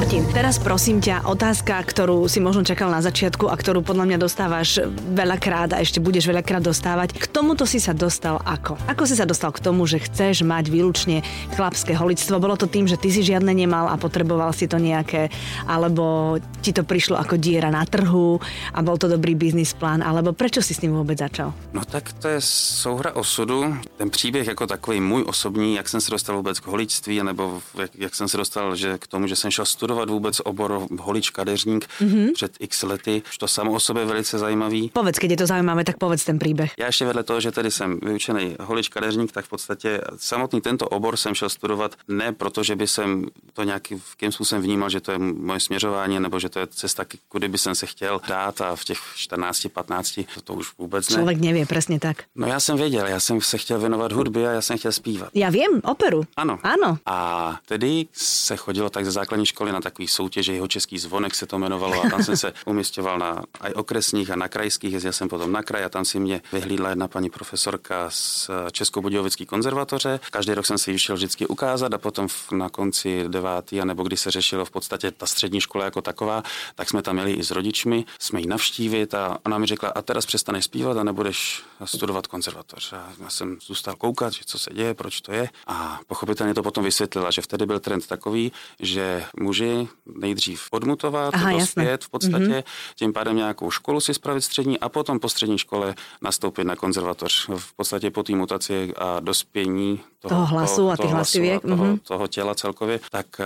Martin, 0.01 0.25
teraz 0.33 0.57
prosím 0.57 0.97
ťa, 0.97 1.29
otázka, 1.29 1.77
ktorú 1.77 2.25
si 2.25 2.41
možno 2.41 2.65
čakal 2.65 2.89
na 2.89 3.05
začiatku 3.05 3.45
a 3.45 3.53
ktorú 3.53 3.85
podľa 3.85 4.09
mňa 4.09 4.17
dostávaš 4.17 4.81
veľakrát 5.13 5.77
a 5.77 5.81
ešte 5.85 6.01
budeš 6.01 6.25
veľakrát 6.25 6.57
dostávať. 6.57 7.13
K 7.13 7.29
tomuto 7.29 7.69
si 7.69 7.77
sa 7.77 7.93
dostal 7.93 8.41
ako? 8.41 8.81
Ako 8.89 9.05
si 9.05 9.13
sa 9.13 9.29
dostal 9.29 9.53
k 9.53 9.61
tomu, 9.61 9.85
že 9.85 10.01
chceš 10.01 10.41
mať 10.41 10.73
výlučne 10.73 11.21
chlapské 11.53 11.93
holictvo? 11.93 12.41
Bolo 12.41 12.57
to 12.57 12.65
tým, 12.65 12.89
že 12.89 12.97
ty 12.97 13.13
si 13.13 13.21
žiadne 13.21 13.53
nemal 13.53 13.93
a 13.93 13.95
potreboval 14.01 14.49
si 14.57 14.65
to 14.65 14.81
nejaké, 14.81 15.29
alebo 15.69 16.41
ti 16.65 16.73
to 16.73 16.81
prišlo 16.81 17.21
ako 17.21 17.37
diera 17.37 17.69
na 17.69 17.85
trhu 17.85 18.41
a 18.73 18.81
bol 18.81 18.97
to 18.97 19.05
dobrý 19.05 19.37
biznis 19.37 19.77
plán, 19.77 20.01
alebo 20.01 20.33
prečo 20.33 20.65
si 20.65 20.73
s 20.73 20.81
tým 20.81 20.97
vôbec 20.97 21.21
začal? 21.21 21.53
No 21.77 21.85
tak 21.85 22.09
to 22.17 22.25
je 22.25 22.41
souhra 22.41 23.13
osudu. 23.13 23.69
Ten 24.01 24.09
příběh 24.09 24.49
jako 24.49 24.65
takový 24.65 24.97
můj 24.97 25.29
osobní, 25.29 25.77
jak 25.77 25.85
jsem 25.85 26.01
se 26.01 26.09
dostal 26.09 26.41
vůbec 26.41 26.57
k 26.57 26.65
holictví, 26.65 27.21
nebo 27.21 27.61
jak, 27.77 27.91
jak 27.95 28.15
jsem 28.17 28.25
se 28.25 28.37
dostal 28.41 28.73
že 28.73 28.97
k 28.97 29.05
tomu, 29.05 29.29
že 29.29 29.37
jsem 29.37 29.51
šel 29.53 29.65
studovat 29.69 29.90
vůbec 29.93 30.39
obor 30.39 30.87
holič 30.99 31.29
kadeřník 31.29 31.87
mm-hmm. 32.01 32.33
před 32.33 32.51
x 32.59 32.83
lety. 32.83 33.21
To 33.39 33.47
samo 33.47 33.73
o 33.73 33.79
sobě 33.79 34.05
velice 34.05 34.37
zajímavý. 34.37 34.89
Povedz, 34.89 35.17
když 35.17 35.31
je 35.31 35.37
to 35.37 35.45
zajímavé, 35.45 35.83
tak 35.83 35.97
povedz 35.97 36.25
ten 36.25 36.39
příběh. 36.39 36.71
Já 36.79 36.85
ještě 36.85 37.05
vedle 37.05 37.23
toho, 37.23 37.41
že 37.41 37.51
tedy 37.51 37.71
jsem 37.71 37.99
vyučený 37.99 38.55
holič 38.59 38.87
kadeřník, 38.89 39.31
tak 39.31 39.45
v 39.45 39.49
podstatě 39.49 40.01
samotný 40.17 40.61
tento 40.61 40.87
obor 40.87 41.17
jsem 41.17 41.35
šel 41.35 41.49
studovat 41.49 41.95
ne 42.07 42.31
proto, 42.31 42.63
že 42.63 42.75
by 42.75 42.87
jsem 42.87 43.25
to 43.53 43.63
nějakým 43.63 44.01
způsobem 44.29 44.63
vnímal, 44.63 44.89
že 44.89 45.01
to 45.01 45.11
je 45.11 45.17
moje 45.19 45.59
směřování, 45.59 46.19
nebo 46.19 46.39
že 46.39 46.49
to 46.49 46.59
je 46.59 46.67
cesta, 46.67 47.05
kudy 47.29 47.47
by 47.47 47.57
jsem 47.57 47.75
se 47.75 47.85
chtěl 47.85 48.21
dát 48.27 48.61
a 48.61 48.75
v 48.75 48.83
těch 48.83 48.97
14, 49.15 49.67
15, 49.73 50.19
to 50.43 50.53
už 50.53 50.67
vůbec 50.77 51.09
ne. 51.09 51.15
Člověk 51.15 51.39
neví, 51.39 51.65
přesně 51.65 51.99
tak. 51.99 52.23
No 52.35 52.47
já 52.47 52.59
jsem 52.59 52.77
věděl, 52.77 53.07
já 53.07 53.19
jsem 53.19 53.41
se 53.41 53.57
chtěl 53.57 53.79
věnovat 53.79 54.11
hudbě 54.11 54.49
a 54.49 54.51
já 54.51 54.61
jsem 54.61 54.77
chtěl 54.77 54.91
zpívat. 54.91 55.29
Já 55.33 55.49
vím, 55.49 55.81
operu. 55.83 56.23
Ano. 56.37 56.59
Ano. 56.63 56.97
A 57.05 57.57
tedy 57.65 58.05
se 58.13 58.55
chodilo 58.55 58.89
tak 58.89 59.05
ze 59.05 59.11
základní 59.11 59.45
školy 59.45 59.71
na 59.71 59.80
na 59.81 59.89
takový 59.89 60.07
soutěži, 60.07 60.53
jeho 60.53 60.67
český 60.67 60.97
zvonek 60.97 61.35
se 61.35 61.45
to 61.45 61.55
jmenovalo 61.55 62.03
a 62.03 62.09
tam 62.09 62.23
jsem 62.23 62.37
se 62.37 62.53
umistěval 62.65 63.19
na 63.19 63.43
aj 63.61 63.71
okresních 63.75 64.29
a 64.29 64.35
na 64.35 64.47
krajských, 64.47 64.93
jezdil 64.93 65.13
jsem 65.13 65.29
potom 65.29 65.51
na 65.51 65.63
kraj 65.63 65.83
a 65.83 65.89
tam 65.89 66.05
si 66.05 66.19
mě 66.19 66.41
vyhlídla 66.53 66.89
jedna 66.89 67.07
paní 67.07 67.29
profesorka 67.29 68.09
z 68.09 68.49
Českobudějovické 68.71 69.45
konzervatoře. 69.45 70.19
Každý 70.31 70.53
rok 70.53 70.65
jsem 70.65 70.77
si 70.77 70.91
ji 70.91 70.99
šel 70.99 71.15
vždycky 71.15 71.47
ukázat 71.47 71.93
a 71.93 71.97
potom 71.97 72.27
na 72.51 72.69
konci 72.69 73.25
devátý, 73.27 73.79
nebo 73.83 74.03
kdy 74.03 74.17
se 74.17 74.31
řešilo 74.31 74.65
v 74.65 74.71
podstatě 74.71 75.11
ta 75.11 75.25
střední 75.25 75.61
škola 75.61 75.85
jako 75.85 76.01
taková, 76.01 76.43
tak 76.75 76.89
jsme 76.89 77.01
tam 77.01 77.17
jeli 77.17 77.31
i 77.33 77.43
s 77.43 77.51
rodičmi, 77.51 78.05
jsme 78.19 78.39
ji 78.39 78.47
navštívit 78.47 79.13
a 79.13 79.37
ona 79.45 79.57
mi 79.57 79.65
řekla, 79.65 79.89
a 79.89 80.01
teraz 80.01 80.25
přestaneš 80.25 80.65
zpívat 80.65 80.97
a 80.97 81.03
nebudeš 81.03 81.63
studovat 81.85 82.27
konzervatoř. 82.27 82.93
A 82.93 83.09
já 83.23 83.29
jsem 83.29 83.57
zůstal 83.61 83.95
koukat, 83.95 84.33
že 84.33 84.41
co 84.45 84.59
se 84.59 84.73
děje, 84.73 84.93
proč 84.93 85.21
to 85.21 85.31
je. 85.31 85.49
A 85.67 85.99
pochopitelně 86.07 86.53
to 86.53 86.63
potom 86.63 86.83
vysvětlila, 86.83 87.31
že 87.31 87.41
vtedy 87.41 87.65
byl 87.65 87.79
trend 87.79 88.07
takový, 88.07 88.51
že 88.79 89.23
muži 89.39 89.70
nejdřív 90.05 90.67
odmutovat, 90.71 91.33
Aha, 91.33 91.51
dospět 91.51 92.03
v 92.03 92.09
podstatě, 92.09 92.45
mm-hmm. 92.45 92.63
tím 92.95 93.13
pádem 93.13 93.35
nějakou 93.35 93.71
školu 93.71 93.99
si 93.99 94.13
spravit 94.13 94.41
střední 94.41 94.79
a 94.79 94.89
potom 94.89 95.19
po 95.19 95.29
střední 95.29 95.57
škole 95.57 95.95
nastoupit 96.21 96.63
na 96.63 96.75
konzervatoř. 96.75 97.49
V 97.57 97.73
podstatě 97.73 98.11
po 98.11 98.23
té 98.23 98.35
mutaci 98.35 98.93
a 98.97 99.19
dospění 99.19 99.99
toho, 100.19 100.29
toho 100.29 100.45
hlasu 100.45 100.75
toho, 100.75 100.91
a 100.91 100.97
těch 100.97 101.11
hlasivěk. 101.11 101.61
Toho, 101.61 101.85
mm-hmm. 101.85 101.99
toho 102.03 102.27
těla 102.27 102.55
celkově, 102.55 102.99
tak 103.11 103.25
uh, 103.39 103.45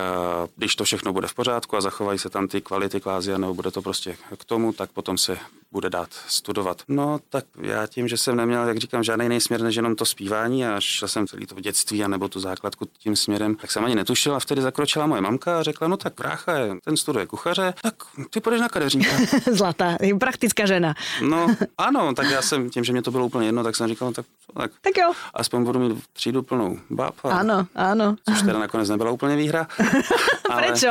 když 0.55 0.75
to 0.75 0.83
všechno 0.83 1.13
bude 1.13 1.27
v 1.27 1.33
pořádku 1.33 1.77
a 1.77 1.81
zachovají 1.81 2.19
se 2.19 2.29
tam 2.29 2.47
ty 2.47 2.61
kvality 2.61 2.99
klázia, 2.99 3.37
nebo 3.37 3.53
bude 3.53 3.71
to 3.71 3.81
prostě 3.81 4.17
k 4.37 4.45
tomu, 4.45 4.73
tak 4.73 4.91
potom 4.91 5.17
se 5.17 5.37
bude 5.75 5.89
dát 5.89 6.09
studovat. 6.27 6.81
No 6.87 7.19
tak 7.29 7.45
já 7.61 7.87
tím, 7.87 8.07
že 8.07 8.17
jsem 8.17 8.35
neměl, 8.35 8.67
jak 8.67 8.77
říkám, 8.77 9.03
žádný 9.03 9.25
jiný 9.25 9.41
směr 9.41 9.61
než 9.61 9.75
jenom 9.75 9.95
to 9.95 10.05
zpívání 10.05 10.65
a 10.65 10.75
šel 10.79 11.07
jsem 11.07 11.27
celý 11.27 11.45
to 11.45 11.55
v 11.55 11.59
dětství 11.59 12.03
a 12.03 12.07
nebo 12.07 12.27
tu 12.27 12.39
základku 12.39 12.85
tím 12.97 13.15
směrem, 13.15 13.55
tak 13.55 13.71
jsem 13.71 13.85
ani 13.85 13.95
netušil 13.95 14.35
a 14.35 14.39
vtedy 14.39 14.61
zakročila 14.61 15.07
moje 15.07 15.21
mamka 15.21 15.59
a 15.59 15.63
řekla, 15.63 15.87
no 15.87 15.97
tak 15.97 16.13
brácha 16.17 16.57
je, 16.57 16.75
ten 16.83 16.97
studuje 16.97 17.25
kuchaře, 17.25 17.73
tak 17.81 17.95
ty 18.29 18.39
půjdeš 18.39 18.61
na 18.61 18.69
kadeřníka. 18.69 19.11
Zlatá, 19.51 19.97
praktická 20.19 20.65
žena. 20.65 20.93
no 21.21 21.47
ano, 21.77 22.13
tak 22.13 22.29
já 22.29 22.41
jsem 22.41 22.69
tím, 22.69 22.83
že 22.83 22.91
mě 22.91 23.01
to 23.01 23.11
bylo 23.11 23.25
úplně 23.25 23.47
jedno, 23.47 23.63
tak 23.63 23.75
jsem 23.75 23.87
říkal, 23.87 24.07
no, 24.07 24.13
tak, 24.13 24.25
tak, 24.57 24.71
tak 24.81 24.97
jo. 24.97 25.11
Aspoň 25.33 25.63
budu 25.63 25.79
mít 25.79 26.03
třídu 26.13 26.43
plnou 26.43 26.79
bab. 26.89 27.15
Ano, 27.23 27.67
ano. 27.75 28.15
Což 28.29 28.41
teda 28.41 28.59
nakonec 28.59 28.89
nebyla 28.89 29.11
úplně 29.11 29.35
výhra. 29.35 29.67
ale, 30.49 30.61
Prečo? 30.61 30.87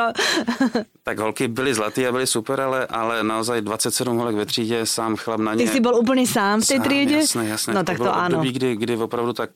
tak 1.03 1.19
holky 1.19 1.47
byly 1.47 1.73
zlatý 1.73 2.07
a 2.07 2.11
byly 2.11 2.27
super, 2.27 2.61
ale, 2.61 2.87
ale 2.87 3.23
naozaj 3.23 3.61
27 3.61 4.17
holek 4.17 4.35
ve 4.35 4.45
třídě, 4.45 4.74
sám 4.83 5.15
chlap 5.15 5.39
na 5.39 5.53
ně. 5.53 5.65
Ty 5.65 5.71
jsi 5.71 5.79
byl 5.79 5.95
úplně 5.95 6.27
sám 6.27 6.61
v 6.61 6.67
té 6.67 6.79
třídě? 6.79 7.15
Jasné, 7.15 7.45
jasné. 7.47 7.73
No 7.73 7.83
tak 7.83 7.97
to, 7.97 8.03
to 8.03 8.15
ano. 8.15 8.37
Období, 8.37 8.51
kdy, 8.51 8.75
kdy 8.75 8.97
opravdu 8.97 9.33
tak 9.33 9.49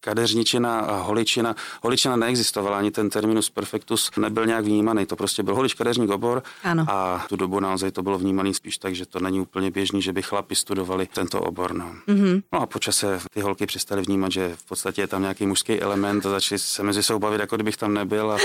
kadeřničina 0.00 0.80
a 0.80 1.02
holičina, 1.02 1.56
holičina 1.82 2.16
neexistovala, 2.16 2.78
ani 2.78 2.90
ten 2.90 3.10
terminus 3.10 3.50
perfectus 3.50 4.10
nebyl 4.18 4.46
nějak 4.46 4.64
vnímaný. 4.64 5.06
To 5.06 5.16
prostě 5.16 5.42
byl 5.42 5.54
holič 5.54 5.74
kadeřní 5.74 6.08
obor 6.08 6.42
ano. 6.64 6.84
a 6.88 7.26
tu 7.28 7.36
dobu 7.36 7.60
naozaj 7.60 7.90
to 7.90 8.02
bylo 8.02 8.18
vnímaný 8.18 8.54
spíš 8.54 8.78
tak, 8.78 8.94
že 8.94 9.06
to 9.06 9.20
není 9.20 9.40
úplně 9.40 9.70
běžný, 9.70 10.02
že 10.02 10.12
by 10.12 10.22
chlapi 10.22 10.54
studovali 10.54 11.06
tento 11.06 11.40
obor. 11.40 11.74
No, 11.74 11.92
mm-hmm. 12.08 12.42
no 12.52 12.60
a 12.60 12.66
po 12.66 12.78
čase 12.78 13.20
ty 13.30 13.40
holky 13.40 13.66
přestaly 13.66 14.02
vnímat, 14.02 14.32
že 14.32 14.52
v 14.56 14.64
podstatě 14.68 15.00
je 15.02 15.06
tam 15.06 15.22
nějaký 15.22 15.46
mužský 15.46 15.80
element 15.80 16.26
a 16.26 16.30
začali 16.30 16.58
se 16.58 16.82
mezi 16.82 17.02
sebou 17.02 17.18
bavit, 17.18 17.40
jako 17.40 17.56
kdybych 17.56 17.76
tam 17.76 17.94
nebyl 17.94 18.30
a, 18.30 18.38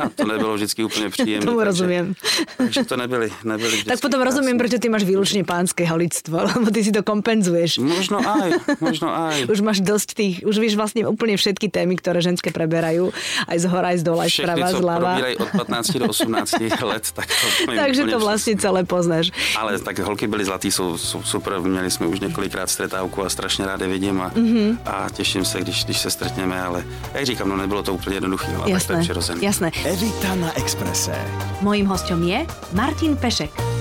a 0.00 0.08
to 0.08 0.24
nebylo 0.24 0.54
vždycky 0.54 0.84
úplně 0.84 1.10
příjemné. 1.10 1.46
Tomu 1.46 1.58
takže, 1.58 1.64
rozumím. 1.64 2.14
Takže 2.56 2.84
to 2.84 2.96
nebyly, 2.96 3.32
nebyly 3.44 3.84
Tak 3.84 4.00
potom 4.00 4.22
rozumím, 4.22 4.58
proč 4.58 4.70
ty 4.80 4.88
máš 4.88 5.04
výlučně 5.04 5.44
pánské 5.64 5.88
holictvo, 5.88 6.44
lebo 6.52 6.68
ty 6.68 6.84
si 6.84 6.92
to 6.92 7.00
kompenzuješ. 7.00 7.80
Možno 7.80 8.20
aj, 8.20 8.60
možno 8.84 9.08
aj. 9.08 9.48
už 9.54 9.64
máš 9.64 9.80
dosť 9.80 10.08
tých, 10.12 10.36
už 10.44 10.60
víš 10.60 10.74
vlastně 10.76 11.08
úplně 11.08 11.40
všetky 11.40 11.72
témy, 11.72 11.96
které 11.96 12.20
ženské 12.20 12.52
preberajú, 12.52 13.08
aj 13.48 13.58
z 13.58 13.64
hora, 13.64 13.88
aj 13.96 13.98
z 13.98 14.02
dola, 14.04 14.22
aj 14.28 14.30
z 14.30 14.36
prava, 14.44 14.68
z 14.68 14.80
lava. 14.84 15.12
od 15.40 15.50
15 15.56 15.96
do 15.96 16.06
18 16.12 16.60
let, 16.92 17.04
tak 17.16 17.26
to 17.26 17.72
Takže 17.72 18.04
to 18.04 18.18
vlastně 18.20 18.56
celé 18.56 18.84
poznáš. 18.84 19.32
Ale 19.56 19.78
tak 19.80 19.98
holky 19.98 20.26
byly 20.26 20.44
zlatý, 20.44 20.70
jsou, 20.70 20.98
jsou 20.98 21.22
super, 21.22 21.60
měli 21.60 21.90
jsme 21.90 22.06
už 22.06 22.20
několikrát 22.20 22.70
stretávku 22.70 23.24
a 23.24 23.28
strašně 23.28 23.66
rád 23.66 23.80
je 23.80 23.88
vidím 23.88 24.20
a, 24.20 24.30
mm-hmm. 24.30 24.78
a 24.84 25.06
těším 25.10 25.44
se, 25.44 25.60
když, 25.60 25.84
když 25.84 25.98
se 25.98 26.10
stretneme, 26.10 26.60
ale 26.60 26.84
jak 27.14 27.26
říkám, 27.26 27.48
no 27.48 27.56
nebylo 27.56 27.82
to 27.82 27.94
úplně 27.94 28.16
jednoduché, 28.16 28.56
ale 28.56 28.70
jasné, 28.70 28.78
tak 28.78 28.86
to 28.86 28.92
je 28.92 29.02
přirozené. 29.02 29.40
Jasné. 29.44 29.70
Evita 29.84 30.34
na 30.34 30.58
Exprese. 30.58 31.16
Mojím 31.60 31.86
hostem 31.86 32.22
je 32.22 32.46
Martin 32.72 33.16
Pešek. 33.16 33.73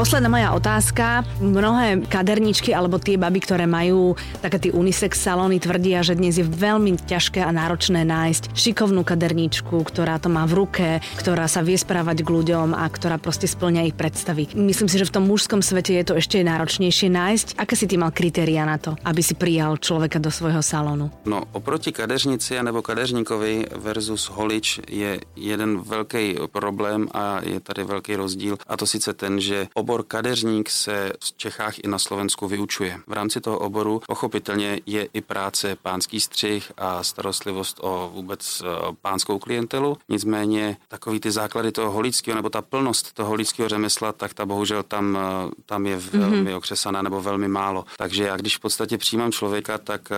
Posledná 0.00 0.32
moja 0.32 0.56
otázka. 0.56 1.28
Mnohé 1.44 2.00
kaderničky 2.08 2.72
alebo 2.72 2.96
tie 2.96 3.20
baby, 3.20 3.44
ktoré 3.44 3.68
majú 3.68 4.16
také 4.40 4.56
tie 4.56 4.72
unisex 4.72 5.12
salóny, 5.20 5.60
tvrdia, 5.60 6.00
že 6.00 6.16
dnes 6.16 6.40
je 6.40 6.46
veľmi 6.48 6.96
ťažké 7.04 7.44
a 7.44 7.52
náročné 7.52 8.08
nájsť 8.08 8.56
šikovnú 8.56 9.04
kaderničku, 9.04 9.76
ktorá 9.84 10.16
to 10.16 10.32
má 10.32 10.48
v 10.48 10.64
ruke, 10.64 11.04
ktorá 11.20 11.44
sa 11.52 11.60
vie 11.60 11.76
správať 11.76 12.24
k 12.24 12.32
ľuďom 12.32 12.72
a 12.72 12.88
ktorá 12.88 13.20
proste 13.20 13.44
splňa 13.44 13.92
ich 13.92 13.92
predstavy. 13.92 14.48
Myslím 14.56 14.88
si, 14.88 14.96
že 14.96 15.04
v 15.04 15.20
tom 15.20 15.28
mužskom 15.28 15.60
svete 15.60 15.92
je 15.92 16.04
to 16.08 16.16
ešte 16.16 16.40
náročnejšie 16.48 17.12
nájsť. 17.12 17.60
Aké 17.60 17.76
si 17.76 17.84
ty 17.84 18.00
mal 18.00 18.16
kritéria 18.16 18.64
na 18.64 18.80
to, 18.80 18.96
aby 19.04 19.20
si 19.20 19.36
prijal 19.36 19.76
človeka 19.76 20.16
do 20.16 20.32
svojho 20.32 20.64
salonu? 20.64 21.12
No, 21.28 21.44
oproti 21.52 21.92
kadeřnici 21.92 22.56
nebo 22.56 22.80
kadeřníkovi 22.80 23.76
versus 23.76 24.32
holič 24.32 24.80
je 24.88 25.20
jeden 25.36 25.84
velký 25.84 26.40
problém 26.48 27.04
a 27.12 27.44
je 27.44 27.60
tady 27.60 27.84
velký 27.84 28.16
rozdíl 28.16 28.56
a 28.64 28.80
to 28.80 28.88
sice 28.88 29.12
ten, 29.12 29.36
že 29.36 29.68
ob 29.76 29.89
obor 29.90 30.02
kadeřník 30.02 30.70
se 30.70 31.12
v 31.20 31.36
Čechách 31.36 31.78
i 31.78 31.88
na 31.88 31.98
Slovensku 31.98 32.48
vyučuje. 32.48 33.00
V 33.06 33.12
rámci 33.12 33.40
toho 33.40 33.58
oboru 33.58 34.02
pochopitelně 34.06 34.80
je 34.86 35.08
i 35.12 35.20
práce 35.20 35.76
pánský 35.82 36.20
střih 36.20 36.72
a 36.76 37.02
starostlivost 37.02 37.78
o 37.82 38.10
vůbec 38.14 38.60
e, 38.60 38.64
pánskou 39.02 39.38
klientelu. 39.38 39.96
Nicméně 40.08 40.76
takový 40.88 41.20
ty 41.20 41.30
základy 41.30 41.72
toho 41.72 41.90
holického 41.90 42.36
nebo 42.36 42.50
ta 42.50 42.62
plnost 42.62 43.12
toho 43.12 43.28
holického 43.28 43.68
řemesla, 43.68 44.12
tak 44.12 44.34
ta 44.34 44.46
bohužel 44.46 44.82
tam, 44.82 45.16
e, 45.16 45.50
tam 45.66 45.86
je 45.86 45.96
velmi 45.96 46.50
mm-hmm. 46.50 46.56
okřesaná 46.56 47.02
nebo 47.02 47.22
velmi 47.22 47.48
málo. 47.48 47.84
Takže 47.98 48.24
já 48.24 48.36
když 48.36 48.56
v 48.56 48.60
podstatě 48.60 48.98
přijímám 48.98 49.32
člověka, 49.32 49.78
tak 49.78 50.08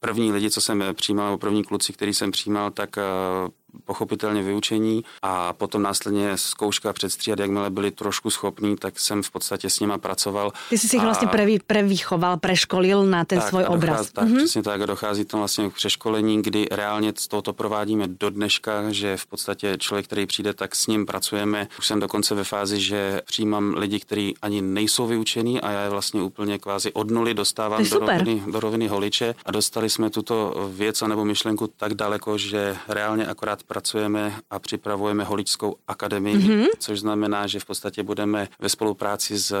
první 0.00 0.32
lidi, 0.32 0.50
co 0.50 0.60
jsem 0.60 0.84
přijímal, 0.92 1.38
první 1.38 1.64
kluci, 1.64 1.92
který 1.92 2.14
jsem 2.14 2.30
přijímal, 2.30 2.70
tak 2.70 2.96
pochopitelně 3.84 4.42
vyučení 4.42 5.04
a 5.22 5.52
potom 5.52 5.82
následně 5.82 6.38
zkouška 6.38 6.92
předstříhat, 6.92 7.38
jakmile 7.38 7.70
byli 7.70 7.90
trošku 7.90 8.30
schopní, 8.30 8.76
tak 8.76 9.00
jsem 9.00 9.22
v 9.22 9.30
podstatě 9.30 9.70
s 9.70 9.80
nima 9.80 9.98
pracoval. 9.98 10.52
Ty 10.70 10.78
jsi 10.78 10.88
si 10.88 10.98
vlastně 10.98 11.28
prevý, 11.28 11.58
prevýchoval, 11.66 12.36
preškolil 12.36 13.04
na 13.04 13.24
ten 13.24 13.38
tak, 13.38 13.48
svůj 13.48 13.64
obraz. 13.68 13.90
Dochází, 13.90 14.10
tak, 14.12 14.28
mm-hmm. 14.28 14.36
přesně 14.36 14.62
tak, 14.62 14.80
dochází 14.80 15.24
tam 15.24 15.40
vlastně 15.40 15.70
k 15.70 15.74
přeškolení, 15.74 16.42
kdy 16.42 16.66
reálně 16.70 17.12
z 17.18 17.28
tohoto 17.28 17.52
provádíme 17.52 18.08
do 18.08 18.30
dneška, 18.30 18.92
že 18.92 19.16
v 19.16 19.26
podstatě 19.26 19.76
člověk, 19.78 20.06
který 20.06 20.26
přijde, 20.26 20.54
tak 20.54 20.76
s 20.76 20.86
ním 20.86 21.06
pracujeme. 21.06 21.68
Už 21.78 21.86
jsem 21.86 22.00
dokonce 22.00 22.34
ve 22.34 22.44
fázi, 22.44 22.80
že 22.80 23.22
přijímám 23.26 23.74
lidi, 23.76 24.00
kteří 24.00 24.34
ani 24.42 24.62
nejsou 24.62 25.06
vyučení 25.06 25.60
a 25.60 25.70
já 25.70 25.82
je 25.82 25.90
vlastně 25.90 26.22
úplně 26.22 26.58
kvázi 26.58 26.92
od 26.92 27.10
nuly 27.10 27.34
dostávám 27.34 27.84
do 27.88 27.98
roviny, 27.98 28.42
do 28.52 28.60
roviny 28.60 28.88
holiče 28.88 29.34
a 29.44 29.50
dostali 29.50 29.90
jsme 29.90 30.10
tuto 30.10 30.54
věc 30.72 31.00
nebo 31.00 31.24
myšlenku 31.24 31.66
tak 31.66 31.94
daleko, 31.94 32.38
že 32.38 32.76
reálně 32.88 33.26
akorát 33.26 33.62
pracujeme 33.66 34.40
a 34.50 34.58
připravujeme 34.58 35.24
holičskou 35.24 35.76
akademii, 35.88 36.36
mm-hmm. 36.36 36.66
což 36.78 37.00
znamená, 37.00 37.46
že 37.46 37.60
v 37.60 37.64
podstatě 37.64 38.02
budeme 38.02 38.48
ve 38.58 38.68
spolupráci 38.68 39.38
s 39.38 39.50
eh, 39.50 39.56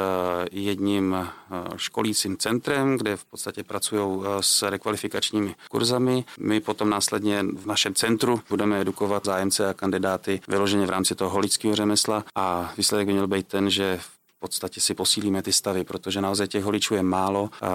jedním 0.52 1.14
eh, 1.14 1.28
školícím 1.76 2.36
centrem, 2.36 2.96
kde 2.96 3.16
v 3.16 3.24
podstatě 3.24 3.64
pracují 3.64 4.22
eh, 4.24 4.28
s 4.40 4.62
rekvalifikačními 4.62 5.54
kurzami. 5.70 6.24
My 6.38 6.60
potom 6.60 6.90
následně 6.90 7.42
v 7.42 7.66
našem 7.66 7.94
centru 7.94 8.40
budeme 8.48 8.80
edukovat 8.80 9.24
zájemce 9.24 9.68
a 9.68 9.74
kandidáty 9.74 10.40
vyloženě 10.48 10.86
v 10.86 10.90
rámci 10.90 11.14
toho 11.14 11.30
holického 11.30 11.74
řemesla 11.76 12.24
a 12.34 12.72
výsledek 12.76 13.06
by 13.06 13.12
měl 13.12 13.26
být 13.26 13.48
ten, 13.48 13.70
že 13.70 13.98
v 14.00 14.15
podstatě 14.48 14.80
si 14.80 14.94
posílíme 14.94 15.42
ty 15.42 15.52
stavy, 15.52 15.84
protože 15.84 16.20
naozaj 16.20 16.48
těch 16.48 16.64
holičů 16.64 16.94
je 16.94 17.02
málo. 17.02 17.50
A 17.62 17.68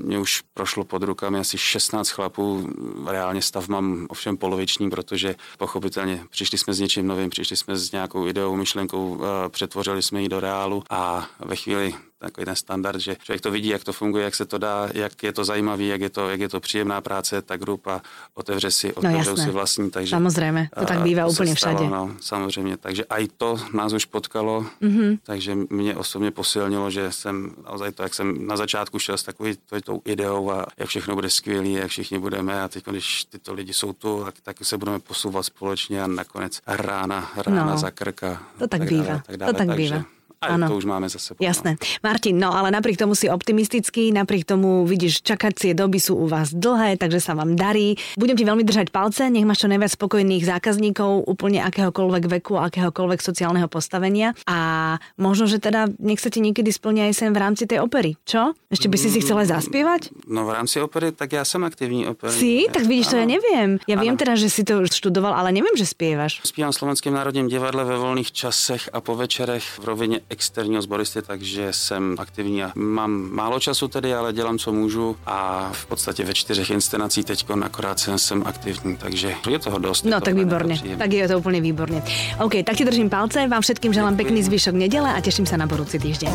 mě 0.00 0.18
už 0.18 0.42
prošlo 0.54 0.84
pod 0.84 1.02
rukami 1.02 1.38
asi 1.38 1.58
16 1.58 2.08
chlapů, 2.10 2.68
reálně 3.06 3.42
stav 3.42 3.68
mám 3.68 4.06
ovšem 4.08 4.36
poloviční, 4.36 4.90
protože 4.90 5.34
pochopitelně 5.58 6.24
přišli 6.30 6.58
jsme 6.58 6.74
s 6.74 6.80
něčím 6.80 7.06
novým, 7.06 7.30
přišli 7.30 7.56
jsme 7.56 7.76
s 7.76 7.92
nějakou 7.92 8.26
ideou, 8.26 8.56
myšlenkou, 8.56 9.20
přetvořili 9.48 10.02
jsme 10.02 10.22
ji 10.22 10.28
do 10.28 10.40
reálu 10.40 10.82
a 10.90 11.26
ve 11.38 11.56
chvíli 11.56 11.94
takový 12.24 12.44
ten 12.44 12.56
standard, 12.56 13.00
že 13.00 13.16
člověk 13.22 13.40
to 13.40 13.50
vidí, 13.50 13.68
jak 13.68 13.84
to 13.84 13.92
funguje, 13.92 14.24
jak 14.24 14.34
se 14.34 14.44
to 14.44 14.58
dá, 14.58 14.88
jak 14.94 15.22
je 15.22 15.32
to 15.32 15.44
zajímavý, 15.44 15.88
jak 15.88 16.00
je 16.00 16.10
to, 16.10 16.30
jak 16.30 16.40
je 16.40 16.48
to 16.48 16.60
příjemná 16.60 17.00
práce, 17.00 17.42
ta 17.42 17.56
grupa 17.56 18.02
otevře 18.34 18.70
si, 18.70 18.94
otevřou 18.94 19.36
no 19.36 19.36
si 19.36 19.50
vlastní. 19.50 19.90
Takže, 19.90 20.10
samozřejmě, 20.10 20.68
to 20.78 20.84
tak 20.84 21.00
bývá 21.00 21.26
úplně 21.26 21.56
stalo, 21.56 21.76
všade. 21.76 21.90
No, 21.90 22.14
samozřejmě, 22.20 22.76
takže 22.76 23.04
i 23.08 23.28
to 23.28 23.56
nás 23.72 23.92
už 23.92 24.04
potkalo, 24.04 24.66
mm-hmm. 24.82 25.18
takže 25.22 25.54
mě 25.70 25.96
osobně 25.96 26.30
posilnilo, 26.30 26.90
že 26.90 27.12
jsem 27.12 27.50
naozaj 27.64 27.92
to, 27.92 28.02
jak 28.02 28.14
jsem 28.14 28.46
na 28.46 28.56
začátku 28.56 28.98
šel 28.98 29.18
s 29.18 29.22
takovou 29.22 29.50
tou 29.84 30.02
ideou 30.04 30.50
a 30.50 30.66
jak 30.76 30.88
všechno 30.88 31.14
bude 31.14 31.30
skvělé, 31.30 31.68
jak 31.68 31.90
všichni 31.90 32.18
budeme 32.18 32.62
a 32.62 32.68
teď, 32.68 32.84
když 32.86 33.24
tyto 33.24 33.54
lidi 33.54 33.72
jsou 33.72 33.92
tu, 33.92 34.24
tak, 34.24 34.34
tak 34.42 34.56
se 34.62 34.78
budeme 34.78 34.98
posouvat 34.98 35.46
společně 35.46 36.02
a 36.02 36.06
nakonec 36.06 36.60
rána, 36.66 37.32
rána 37.36 37.64
no, 37.64 37.78
za 37.78 37.90
krka. 37.90 38.42
To 38.58 38.68
tak, 38.68 38.80
tak 38.80 38.88
bývá, 38.88 39.04
dále, 39.04 39.22
tak 39.26 39.36
dále, 39.36 39.52
to 39.52 39.58
tak 39.58 39.66
takže, 39.68 39.82
bývá. 39.82 40.04
A 40.40 40.58
ano. 40.58 40.66
to 40.68 40.76
už 40.76 40.86
máme 40.86 41.08
za 41.08 41.18
sebou. 41.18 41.40
No. 41.40 41.46
Jasné. 41.46 41.70
No. 41.76 41.84
Martin, 42.02 42.34
no 42.38 42.50
ale 42.52 42.68
napriek 42.70 42.96
tomu 42.98 43.14
si 43.14 43.30
optimistický, 43.30 44.12
napriek 44.12 44.44
tomu 44.44 44.84
vidíš, 44.84 45.24
čakacie 45.24 45.72
doby 45.72 45.98
sú 46.00 46.18
u 46.20 46.26
vás 46.28 46.52
dlhé, 46.52 47.00
takže 47.00 47.20
sa 47.20 47.32
vám 47.36 47.56
darí. 47.56 47.96
Budem 48.18 48.36
ti 48.36 48.44
veľmi 48.44 48.62
držať 48.66 48.92
palce, 48.92 49.30
nech 49.30 49.46
máš 49.46 49.64
čo 49.64 49.68
najviac 49.72 49.92
spokojných 49.96 50.44
zákazníkov, 50.44 51.24
úplne 51.24 51.64
akéhokoľvek 51.64 52.24
veku, 52.40 52.60
akéhokoľvek 52.60 53.20
sociálneho 53.22 53.68
postavenia. 53.70 54.36
A 54.44 54.96
možno, 55.16 55.48
že 55.48 55.62
teda 55.62 55.88
nech 55.98 56.20
sa 56.20 56.28
ti 56.28 56.44
niekedy 56.44 56.68
splní 56.68 57.08
aj 57.08 57.24
sem 57.24 57.30
v 57.32 57.40
rámci 57.40 57.64
tej 57.64 57.80
opery. 57.80 58.16
Čo? 58.28 58.52
Ešte 58.68 58.90
by 58.90 58.96
si 59.00 59.08
si 59.08 59.18
chcela 59.24 59.48
zaspievať? 59.48 60.12
No 60.28 60.44
v 60.44 60.50
rámci 60.52 60.82
opery, 60.82 61.14
tak 61.14 61.32
ja 61.32 61.46
som 61.46 61.64
aktivní 61.64 62.04
opery. 62.10 62.34
Si? 62.34 62.68
Tak 62.68 62.84
vidíš, 62.84 63.14
to 63.14 63.16
ja 63.20 63.26
neviem. 63.26 63.80
Ja 63.88 63.96
ano. 63.96 64.04
viem 64.04 64.16
teda, 64.18 64.36
že 64.36 64.52
si 64.52 64.62
to 64.66 64.84
študoval, 64.84 65.32
ale 65.32 65.54
neviem, 65.54 65.72
že 65.78 65.88
spievaš. 65.88 66.44
Spívam 66.44 66.74
v 66.74 66.78
Slovenském 66.82 67.14
národním 67.14 67.48
divadle 67.48 67.84
ve 67.84 67.96
voľných 67.96 68.30
časech 68.34 68.90
a 68.92 69.00
po 69.00 69.14
večerech 69.14 69.64
v 69.80 69.84
rovině 69.84 70.18
externího 70.34 70.82
zboristy, 70.82 71.22
takže 71.22 71.72
jsem 71.72 72.16
aktivní 72.18 72.64
a 72.64 72.72
mám 72.74 73.30
málo 73.30 73.60
času 73.60 73.88
tedy, 73.88 74.14
ale 74.14 74.32
dělám, 74.32 74.58
co 74.58 74.72
můžu 74.72 75.16
a 75.26 75.70
v 75.72 75.86
podstatě 75.86 76.24
ve 76.24 76.34
čtyřech 76.34 76.70
inscenacích 76.70 77.24
teď 77.24 77.46
akorát 77.62 77.98
jsem, 77.98 78.18
jsem 78.18 78.42
aktivní, 78.46 78.96
takže 78.96 79.34
je 79.48 79.58
toho 79.58 79.78
dost. 79.78 80.04
No 80.04 80.20
tak 80.20 80.34
výborně, 80.34 80.82
tak 80.98 81.12
je 81.12 81.28
to 81.28 81.38
úplně 81.38 81.60
výborně. 81.60 82.02
OK, 82.40 82.52
tak 82.66 82.76
ti 82.76 82.84
držím 82.84 83.10
palce, 83.10 83.48
vám 83.48 83.62
všetkým 83.62 83.92
želám 83.92 84.16
pekný 84.16 84.42
zvyšok 84.42 84.74
nedele 84.74 85.14
a 85.14 85.20
těším 85.20 85.46
se 85.46 85.56
na 85.56 85.66
budúci 85.66 85.98
týždeň. 85.98 86.30